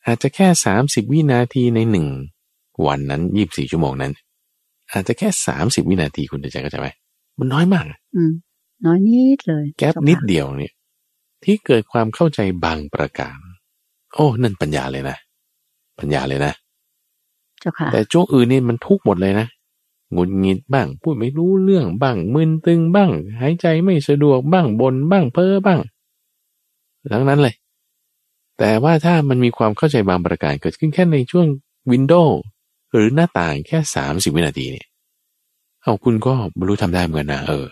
[0.04, 2.06] อาจจะแค่สามสิบวินาทีในหนึ่ง
[2.86, 4.12] วันนั้นยี่บสี่ชั่วโมงนั้น
[4.92, 6.88] อาจจะแค่สามสิบวินาทีคุณจะใจก็จะไหม
[7.38, 7.84] มันน้อยมาก
[8.16, 8.32] อืม
[8.86, 10.72] น้อยนิดเลย แก๊ปนิดเดียวเนี่ย
[11.44, 13.38] ที่เกิดความเข้าใจบางประการ
[14.14, 15.16] โอ้ นั่นปัญญาเลยนะ
[15.98, 16.52] ปัญญาเลยนะ
[17.60, 19.46] เจ้าค่ะ แต่ช่วงอื่นนี่มันทุกหมดเลยนะ
[20.12, 23.10] หงุดหงิดบ้าง พูดไม่รู้เรื่องบ้างมึนตึงบ้าง
[23.40, 25.80] หายใจไม่สะดวกบ้างบนบ้างเพ้อบ้าง
[27.12, 27.54] ทั้งนั้นเลย
[28.58, 31.46] แต่ว่าถ้ามันมีความเข้าใจบางประการเกิดขึ้นแค่ในช่วง
[31.90, 32.38] วินโดว์
[32.94, 34.86] หรือหน้าต่างแค่สามสิบวินาทีเนี่ย
[35.82, 37.66] เอาคุณก็บรรลุทำได้เหมือนนะเออ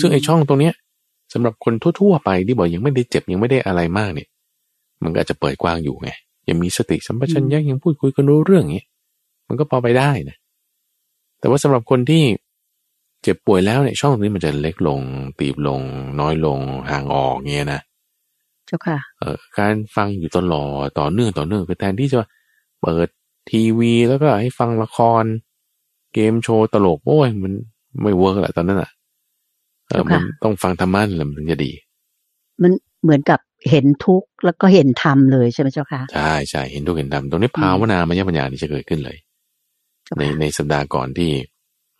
[0.00, 0.74] ซึ่งไอช่องตรงเนี้ย
[1.32, 4.28] สำหรับคนทั่วๆไปที่บอกยังไม่ได้เจ็บยังไม่ได้อะไรมากเนี่ย
[5.02, 6.10] มันก็อาจจะเปิดกว้างอยู่ไง
[6.48, 8.86] ยังมีสติสัมปชัญญะยังพูดคุยกันรู้เรื่องเงี้ย
[9.48, 10.36] มันก็พอไปได้นะ
[11.40, 12.24] แต่ว่าสำหรับคนที่
[13.22, 15.00] เจ็บป่วยแล้วเนี่ยช่องนี้มันจะเล็กลง
[15.38, 15.80] ตีบลง
[16.20, 16.58] น้อยลง
[16.90, 17.80] ห่างออกเงี้ยนะ
[18.66, 22.18] เจ้าค่ะ เอ่อการฟังอยู่ตลอดต่อเนื่องต่อเนื่องคือแทนที่จะ
[22.82, 23.08] เปิด
[23.50, 25.24] ทีวีแล้วก็ให้ฟังละคร
[26.14, 27.52] เกมโชว์ตลก โอ้ย มัน
[28.02, 28.90] ไม่เวิร์กแหละตอนนั้นอะ
[29.88, 31.72] เออมันต้องฟังธรรมะแล้วมันจะดี
[32.62, 32.72] มัน
[33.02, 39.16] เหมือนกับเห็นทุกข์แล้วก็เห็นธรรมเลยใช่ไหมเจ้าค่ะ ใช่ใช่เห็นทุกข์เห็นธรรมตรงนี้ภาวนามายปัญญานี่จะเกิดขึ้นเลย
[40.18, 41.30] ในในสัปดาห์ก่อนที่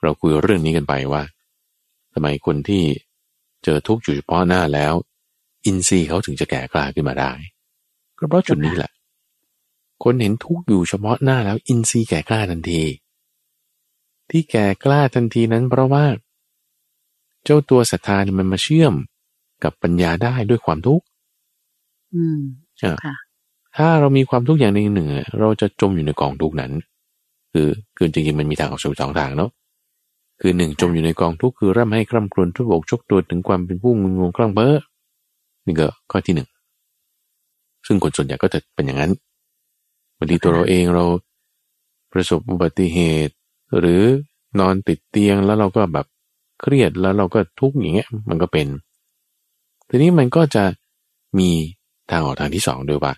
[0.02, 1.22] เราคุยเรื่องนี้กันไปว่า
[2.12, 2.82] ทำไมคนที่
[3.64, 4.94] เจอทุกข์อยู่เฉพาะหน้าแล้ว
[5.66, 7.32] อินทรีย์เขาถึงจะแก่กล้าขึ้นมาได้
[8.18, 8.90] ก็เพราะจุดนี้แหละ
[10.02, 12.82] คนเห็นทุกข์อยู่เฉพาะหน้าแล้วอินทรีย์แก่กล้าทันที
[14.30, 16.04] ที่แก่กล้าทันทีนั้นเพราะว่า
[17.44, 18.94] เจ้าตัวศรัทธาเนี่ยมันมาเชื่อม
[19.64, 21.04] กับปัญญาได้ด้วยความทุกข์
[22.14, 22.40] อืม
[22.82, 22.94] ค่ะ
[23.76, 25.08] ถ้าเรามีความทุกข์อย่างหนึ่งหนึ่ง
[25.40, 26.72] เราจะจมอยู่ในกองทุกข์นั้น
[27.52, 29.50] คือคือจริงๆมันมีทางออกสองทางเนาะ
[30.40, 34.74] คือหนึ่งจมอยู่ในกองทุกข์คือร่ำให้คร่ำครวญทุบอกชกตัวถึงความเป็นผู้งุนงงคลั่งเบ้อ
[35.66, 36.48] นี่ก็ข้อที่หนึ่ง
[37.86, 39.12] ซึ่งคนส่วนใหญ่ก็จะเป็นอย่างนั้น
[40.18, 41.04] บางทีตัวเราเองเรา
[42.12, 43.34] ประสบอุบัติเหตุ
[43.78, 44.02] หรือ
[44.58, 46.06] นอนติดเตียงแล้วเราก็แบบ
[46.60, 48.66] เครียดแล้วเราก็ทุกข์อย่างเงี้ยมันก็เป็น
[49.88, 50.64] ทีนี้มันก็จะ
[51.38, 51.50] มี
[52.10, 53.12] ทางออกทางที่สองด้วยว่า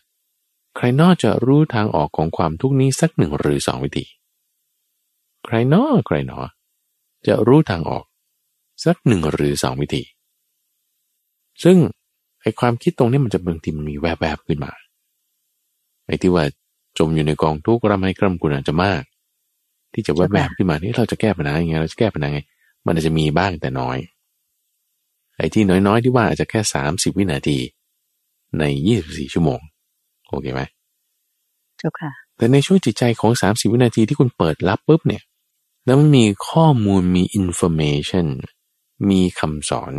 [0.76, 4.04] ใครนอกจะรู้ทางออกของความทุกข์นี้สักหนึ่งหรือสองวิธี
[5.44, 6.40] ใครนอใครนอ
[7.26, 8.04] จะรู้ทางออก
[8.84, 10.02] สักหนึ่งหรือสองวิธี
[11.64, 11.76] ซึ่ง
[12.42, 14.72] ไอความคิดตรงนี้มันจะบางทีมันมีแวบๆขึ้นมา
[16.06, 16.44] ไอที่ว่า
[17.00, 19.02] จมอยู่ในกองทุกข์รำให้กร่ำกุนอาจจะมาก
[19.92, 22.40] ที่จะแวบๆขึ้นมานี่เราจะแก้ปัญหายังไงเราจะแก้ปัญหาไง
[22.84, 23.98] มันอาจจะมีบ้างแต่น้อย
[25.36, 27.58] ไอ้ที่น้อยๆที่ว่าอาจจะแค่สามสิบวินาที
[28.58, 29.60] ในยี่สิบสี่ชั่วโมง
[30.28, 30.62] โอเคไหม
[31.78, 35.22] เจ้าค่ะแต่ในช่วงจิตใจของสามสิบวินาทีที่คุณเปิดรับปุ๊บเนี่ย
[35.84, 38.26] แล้วมันมีข้อมูลมี information
[39.10, 39.94] มีคำสอน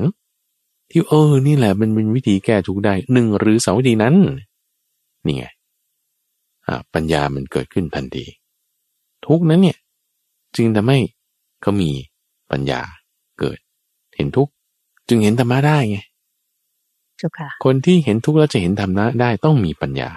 [0.90, 4.16] ที่เออ นี่แหละมันเป็นวิธีแก้ทุกข์ได้หนึ่งหรือสองวิธีนั้น
[5.26, 5.46] นี่ไง
[6.94, 8.26] ปัญญามันเกิดขึ้นทันที
[9.26, 9.78] ทุกข์นั้นเนี่ย
[10.56, 11.00] จึงทำให้
[11.62, 11.90] เขามี
[12.52, 12.82] ปัญญา
[13.40, 13.58] เกิด
[14.16, 14.50] เห็นทุก
[15.08, 16.00] จึงเห็นธรรมะได้ไง
[17.66, 20.12] คนที่เห็นทุกข์แล้วจะเห็นธรรมะได้ต้องมีปัญญา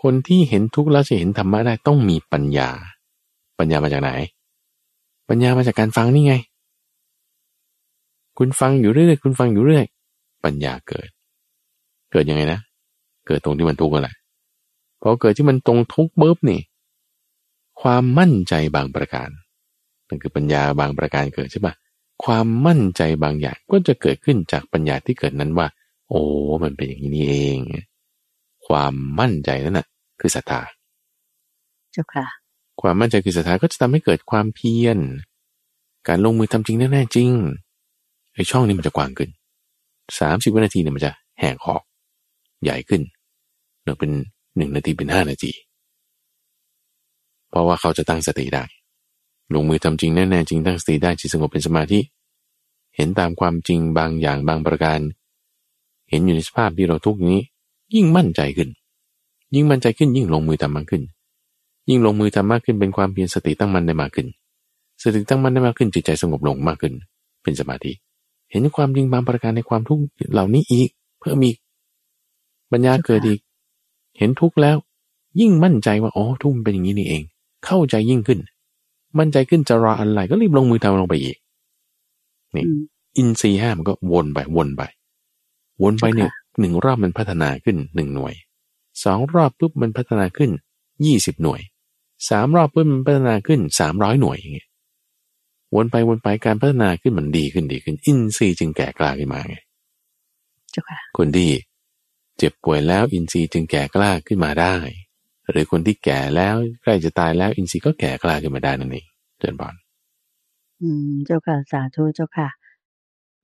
[0.00, 2.68] คคนที่เห็นทุกข์แล้วจะเห็นธรรมะได้ต้องมีปัญญา
[3.58, 4.10] ปัญญามาจากไหน
[5.28, 6.34] ปัญญามาจากการฟังนี่ไง
[8.38, 9.84] คุณฟังอยู่เรื่อยคุณฟังอยู่เรื่อย
[10.44, 11.08] ปัญญาเกิด
[12.12, 12.60] เกิดยังไงนะ
[13.26, 14.14] เกิดตรงที่มันทุกข์กันแหละ
[15.06, 16.60] พอเกิดที่มันตรงทุกข์ปุ๊บนี่
[17.80, 19.28] ความมั่นใจบางประการ
[20.08, 21.74] นั่นคือปัญญาบางประการเกิดใช่ปะ
[22.24, 25.66] ความมั่นใจบางอย่างก็จะเกิดขึ้นจากปัญญาที่เกิดนั้นว่า
[26.08, 26.20] โอ้
[26.62, 27.58] มันเป็นอย่างนี้เอง
[28.66, 29.86] ความมั่นใจนั่นแหะ
[30.20, 30.60] คือศรัทธา
[31.92, 32.26] เจ้าค่ะ
[32.80, 34.98] ความมั่นใจคือศรัทธาก็จะทำให้เกิดความเพียร
[36.08, 37.30] การลงมือทำจริงแน่ๆจริง
[38.34, 39.30] ไอ้ช่องนี้มันจะกว้างขึ้น
[40.18, 41.82] สามสิบวินาทีเนี่ยมันจะแห้งขอก
[42.62, 43.02] ใหญ่ขึ้น
[43.82, 44.10] เนื่อเป็น
[44.56, 45.52] หนึ่งนาทีเป็นห้านาที
[47.48, 48.64] เพราะว่าเขาจะตั้งสติได้
[49.54, 52.00] ลงมือทำจริงแน่ๆจริงตั้งสติได้จิตสงบเป็นสมาธิ
[52.96, 55.00] เห็นตามความจริงบางอย่างบางประการ
[56.10, 57.38] เห็นอยู่ในสภาพที่เราทุกนี้
[57.94, 58.70] ยิ่งมั่นใจขึ้น
[59.54, 61.02] ยิ่งมั่นใจขึ้นยิ่งลงมือทำมากขึ้น
[61.88, 64.26] ยิ่งลงมือทำมากขึ้นเป็นความเพียรสติตั้งมั่นได้มากขึ้น
[65.02, 66.94] สติตั้งมั่นได้มากขึ้นจิตใจสงบลงมากขึ้น
[67.42, 67.92] เป็นสมาธิ
[68.50, 70.02] เห็นความจริงบางประการในความทุกข์
[70.32, 70.88] เหล่านี้อีก
[71.20, 71.56] เพิ่มอีก
[72.70, 73.40] ปัญญาเกิดอีก
[74.18, 74.76] เห็นทุกข์แล้ว
[75.40, 77.22] ยิ่งมั่นใจว่าอ๋อทุกข์เป็นอย่างนี้นี่เอง
[77.66, 78.38] เข้าใจยิ่งขึ้น
[79.18, 81.36] มั่นใจขึ้นจะรออะไรก็รีบลงมือทำลงไปอีก
[82.56, 82.64] นี่
[83.16, 84.82] อินทรีห้ามันก็วนไปวนไป
[85.82, 88.34] วนไปเนี่ยหนึ่งรอบมันพัฒนาขึ้นหนึ่งหน่วย
[89.04, 90.50] สองรอบปุ๊บมันพัฒนาขึ้น
[91.04, 91.60] ยี่สิบหน่วย
[92.28, 94.68] สามรอบปุ๊บมันพัฒนาขึ้นสามร้อยหน่วยอย่างเงี้ย
[95.74, 99.56] วนไปวนไปการพัฒนาขึ้นมันดีขึ้นดีขึ้น อินทรีย์จึงแก่กล้าขึ้นมาไง
[101.18, 101.50] คนที่
[102.38, 104.76] เจ็บป่วยแล้วอินทรีย์จึงแก่กล้าขึ้นมาได้
[105.50, 109.06] หรือคนที่แก่แล้วใกล้จะตายแล้วอินทรีย์ก็แก่กล้าขึ้นมาได้นั่นเอง
[109.38, 109.74] เจริญบอล
[110.82, 112.48] อืมเจ้าค่ะสาธุเจ้าค่ะ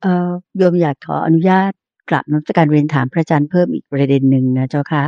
[0.02, 1.72] เอ่อโยมอยากขออนุญาต
[2.10, 5.04] กลับนักการเรียนถามพระอาจารย์เพิ่มอีกประเด็นหนึ่งนะเจ้าค่ะ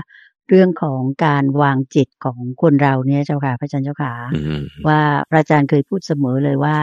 [0.49, 4.13] เรื่องของการวางจิตของคนเราเนี่ยเจ้าค่ะพระอาจารย์เจ้าค่ะ
[4.89, 6.77] ว่าพระอาจารย์เคยพูดเสมอเลยว่า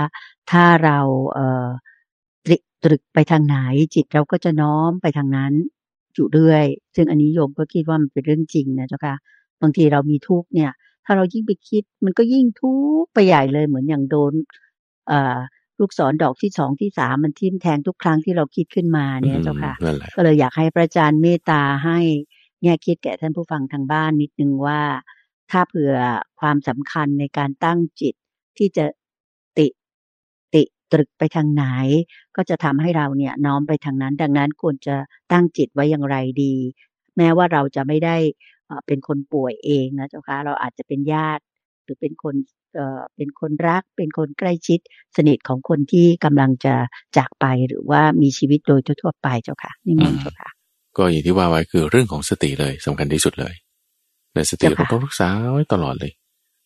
[0.51, 0.99] ถ้าเรา
[1.33, 1.67] เอ่อ
[2.83, 3.57] ตรึกไปทางไหน
[3.95, 5.53] จิตเราก็จะน้อมไปทางนั้น
[6.19, 6.65] อยู่เรื่อย
[6.95, 9.15] ซึ่งอันนี้โยมก็คิดว่ามันเป็นเรื่องจริงนะเจ้าค่ะ
[9.61, 10.71] บางทีเรามีทุกเนี่ย
[11.05, 14.33] ถ้าเรายิ่งไปคิด มันก็ยิ่งทุกไปใหญ่เลยเหมือนอย่างโดน
[15.79, 19.73] ลูกศรดอกที่สองที่สามมันทิ่มแทงทุกครั้งที่เราคิดขึ้นมาเนี่ยเจ้าค่ะ
[20.15, 21.99] ก็เลยอยากให้พระอาจารย์เมตตาให้
[22.63, 24.81] แง่คิดแก่ท่านผู้ฟังทางบ้านนิดนึงว่า
[25.51, 25.93] ถ้าเผื่อ
[26.39, 28.15] ความสำคัญในการตั้งจิต
[28.57, 28.98] ที่จะติ
[30.91, 31.65] ติตรึกไปทางไหน
[32.35, 34.95] ก็จะทำให้เราเนี่ยน้อมไปทางนั้น ดังนั้นควรจะ
[35.31, 36.55] ตั้งจิตไว้อย่างไรดี
[37.17, 38.17] แม้ว่าเราจะไม่ได้
[38.87, 41.43] เป็นคนป่วยเองนะเจ้าค่ะเราอาจจะเป็นญาติ
[41.83, 42.35] หรือเป็นคน
[43.15, 44.79] เป็นคนรัก เป็นคนใกล้ชิด
[45.17, 46.75] สนิทของคนที่กำลังจะ
[47.17, 50.49] จากไปหรือว่ามีชีวิตโดยทั่วไปเจ้าค่ะนี่มนเจ้าค่ะ
[50.97, 53.53] ก็อย่างที่ว่าไว้คือเรื่องของสติเลยสำคัญที่สุดเลย
[54.35, 56.11] ในสติเราต้องรักษาไว้ตลอดเลย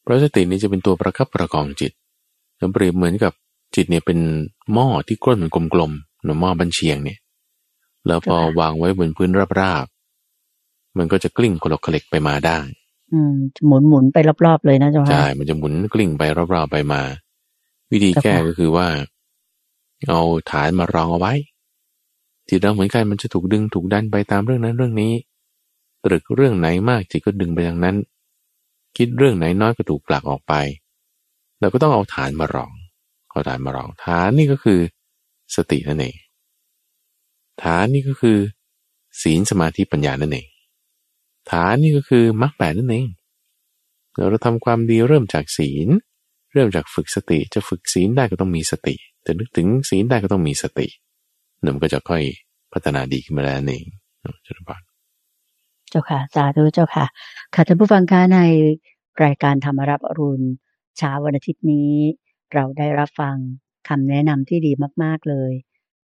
[0.03, 1.91] เพราะสตินี้จะเป็นตัวประคับประคองจิต
[2.73, 3.33] เปรียบเหมือนกับ
[3.75, 4.19] จิตเนี่ยเป็น
[4.73, 7.19] หม้อที่ก้นมันกลมๆหม้อบันเชียงเนี่ย
[8.07, 9.29] แล้วพอวางไว้บนพื้น
[9.61, 9.87] ราบ
[10.97, 12.57] มันก็จะกลิ้งโคลกเล็กไปมาได้
[13.13, 13.33] อืม
[13.67, 17.01] หมุนหมุนไปรอบๆเลยนะเจ้าค่ะใช่ มันจะหมุนกลิ้งไปรอบๆไปมา
[17.91, 18.87] วิธีแก้ก็คือว่า
[20.09, 20.21] เอา
[20.51, 21.33] ฐานมารองเอาไว้
[22.49, 25.13] จิตเราเหมือนกันมันจะถูกดึงถูกดันไปตามเรื่องนั้นเรื่องนี้
[26.03, 27.95] ตรึกเรื่องไหนมากจิตก็ดึงไปทางนั้น
[28.97, 30.53] คิดเรื่องไหนน้อยก็ถูกปลักออกไป
[31.59, 32.71] เราก็ต้องเอาฐานมารอง
[33.33, 34.79] เอาฐานมารองฐานนี่ก็คือ
[35.55, 36.15] สตินั่นเอง
[37.63, 38.37] ฐานนี่ก็คือ
[39.21, 40.47] ศีลสมาธิปัญญานั่นเอง
[41.51, 43.07] ฐานนี่ก็คือมรรคแปดนั่นเอง
[44.29, 45.87] เราทำความดีเริ่มจากศีล
[46.53, 50.87] เริ่มจากฝึกสติจะฝึกศีลได้ก็ต้องมีสติจะนึกถึงศีลได้ก็ต้องมีสติ
[51.61, 52.23] หนั่นก็จะค่อย
[52.73, 53.85] พัฒนาดีขึ้นมาแล้วเอง
[54.43, 54.77] เจ้าค่ะ
[55.89, 57.05] เจ้าค่ะสาธุเจ้าค่ะ
[57.53, 58.39] ค่ะท่านผู้ฟังคะใน
[59.23, 60.45] รายการธรรมรับอรุณ
[60.97, 61.93] เช้าวันอาทิตย์นี้
[62.53, 63.37] เราได้รับฟัง
[63.89, 64.71] คำแนะนำที่ดี
[65.03, 65.53] มาก ๆ เลย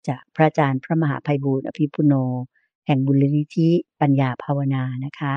[0.07, 2.13] จากพระอาจารย์พระมหาภัยบูร์อภิปุโน
[2.85, 3.69] แห่งบุญนิธิ
[4.01, 5.35] ปัญญาภาวนานะคะ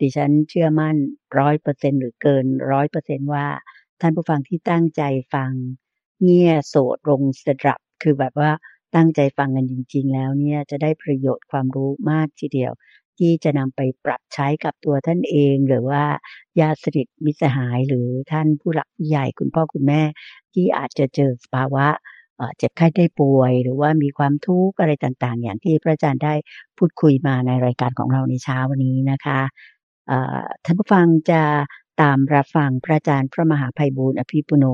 [0.00, 0.96] ดิฉันเชื่อมั่น
[1.38, 3.46] ร้อยเปอร์เซ็นหรือเกินร้อยเปอร์เซ็นว่า
[4.00, 5.02] ท่านผู้ฟังที่ตั้งใจ
[5.34, 5.52] ฟัง
[6.22, 8.50] เงี่ยโสดลงสดับ คือแบบว่า
[8.94, 12.72] ตั้งใจฟังกันจริง ๆ แล้วเนี่ยจะได้ประโยชน์ความรู้มากทีเดียว
[13.18, 16.04] ที่จะนำไปปรับใช้กับตัวท่านเอง หรือว่า
[16.60, 20.02] ญาติสนิทมิตรสหายหรือท่านผู้หลักผู้ใหญ่คุณพ่อคุณแม่
[20.54, 21.86] ที่อาจจะเจอสภาวะ
[22.58, 26.34] เจ็บไข้ได้ป่วย หรือว่ามีความทุกข์อะไรต่างๆ อย่างที่พระอาจารย์ได้
[26.78, 29.40] พูดคุยมาในรายการของเราในเช้าวันนี้นะคะ
[30.64, 31.42] ท่านผู้ฟังจะ
[32.02, 34.64] ตามรับฟังพระอาจารย์พระมหาภัยบูร์อภิปุโน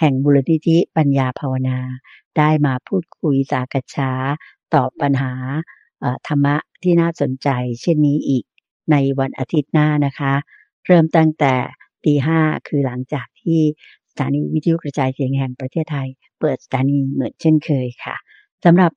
[0.00, 1.78] แห่งบุรณิธิปัญญาภาวนา
[2.38, 4.10] ได้มาพูดคุยสากษา
[4.74, 5.32] ตอบปัญหา
[6.28, 7.48] ธรรมะที่น่าสนใจ
[7.82, 8.44] เช่นนี้อีก
[8.90, 10.32] ในวันอาทิตย์หน้านะคะ
[10.86, 11.54] เริ่มตั้งแต่
[12.04, 13.60] ตีห้าคือหลังจากที่
[14.10, 16.08] สถานีวิทยุกระจายเสียงแห่งประเทศไทย
[16.40, 18.16] เปิดสถานีเหมือนเช่นเคยค่ะ
[18.64, 18.92] สำหรับ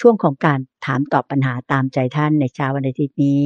[0.00, 3.40] ช่วงของการถามตอบปัญหาตามใจท่านในเช้าวันอาทิตย์นี้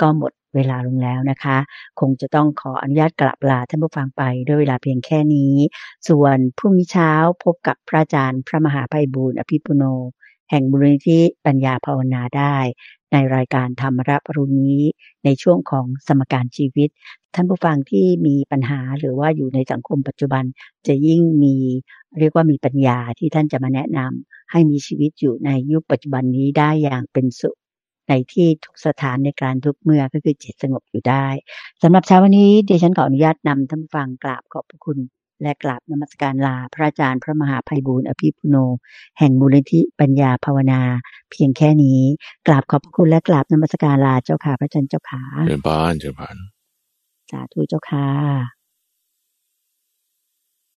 [0.00, 1.56] ก็หมดเวลาลงแล้วนะคะ
[2.00, 5.54] คงจะต้องขออนุญาตกลับลาท่านผู้ฟังไปด้วยเวลาเพียงแค่นี้
[6.08, 7.12] ส่วนพรุ่งนี้เช้า
[7.44, 9.84] พบกับพระอาจารย์พระมหาไพบูลอภิปุโน
[10.52, 12.56] แห่งบุรณิธิปัญญาภาวนาได้
[13.12, 14.82] ในรายการธรรมรับรุนี้
[15.24, 16.88] ในช่วงของสมการชีวิต
[17.34, 20.44] ท่านผู้ฟังที่มีปัญหาหรือว่าอยู่ในสังคมปัจจุบัน
[20.86, 21.54] จะยิ่งมี
[22.18, 27.58] เรียกว่ามีปัญญาที่ท่านจะมาแนะนำให้มีชีวิตอยู่ในยุคปัจจุบันนี้ได้อย่างเป็นสุข
[28.08, 31.26] ในที่ทุกสถานในการทุกเมื่อก็คือจิตสงบอยู่ได้
[31.82, 34.98] สำหรับเช้าวันนี้เดฉันขออนุญาตนำท่านฟังกราบขอบพระคุณ
[35.42, 38.56] และกราบนมัสการลาพระอาจารย์พระมหาภัยบูรณ์อภิปุโน
[39.18, 40.80] แห่งมูลนิธิปัญญาภาวนา
[41.30, 42.00] เพียงแค่นี้
[42.46, 46.36] กราบขอบพระคุณและกราบนมัสการลาเจ้าค่ะพระอาจารย์เจ้าค่ะเจริญพานเจริญพาน
[47.30, 48.61] สาธุเจ้าค่ะ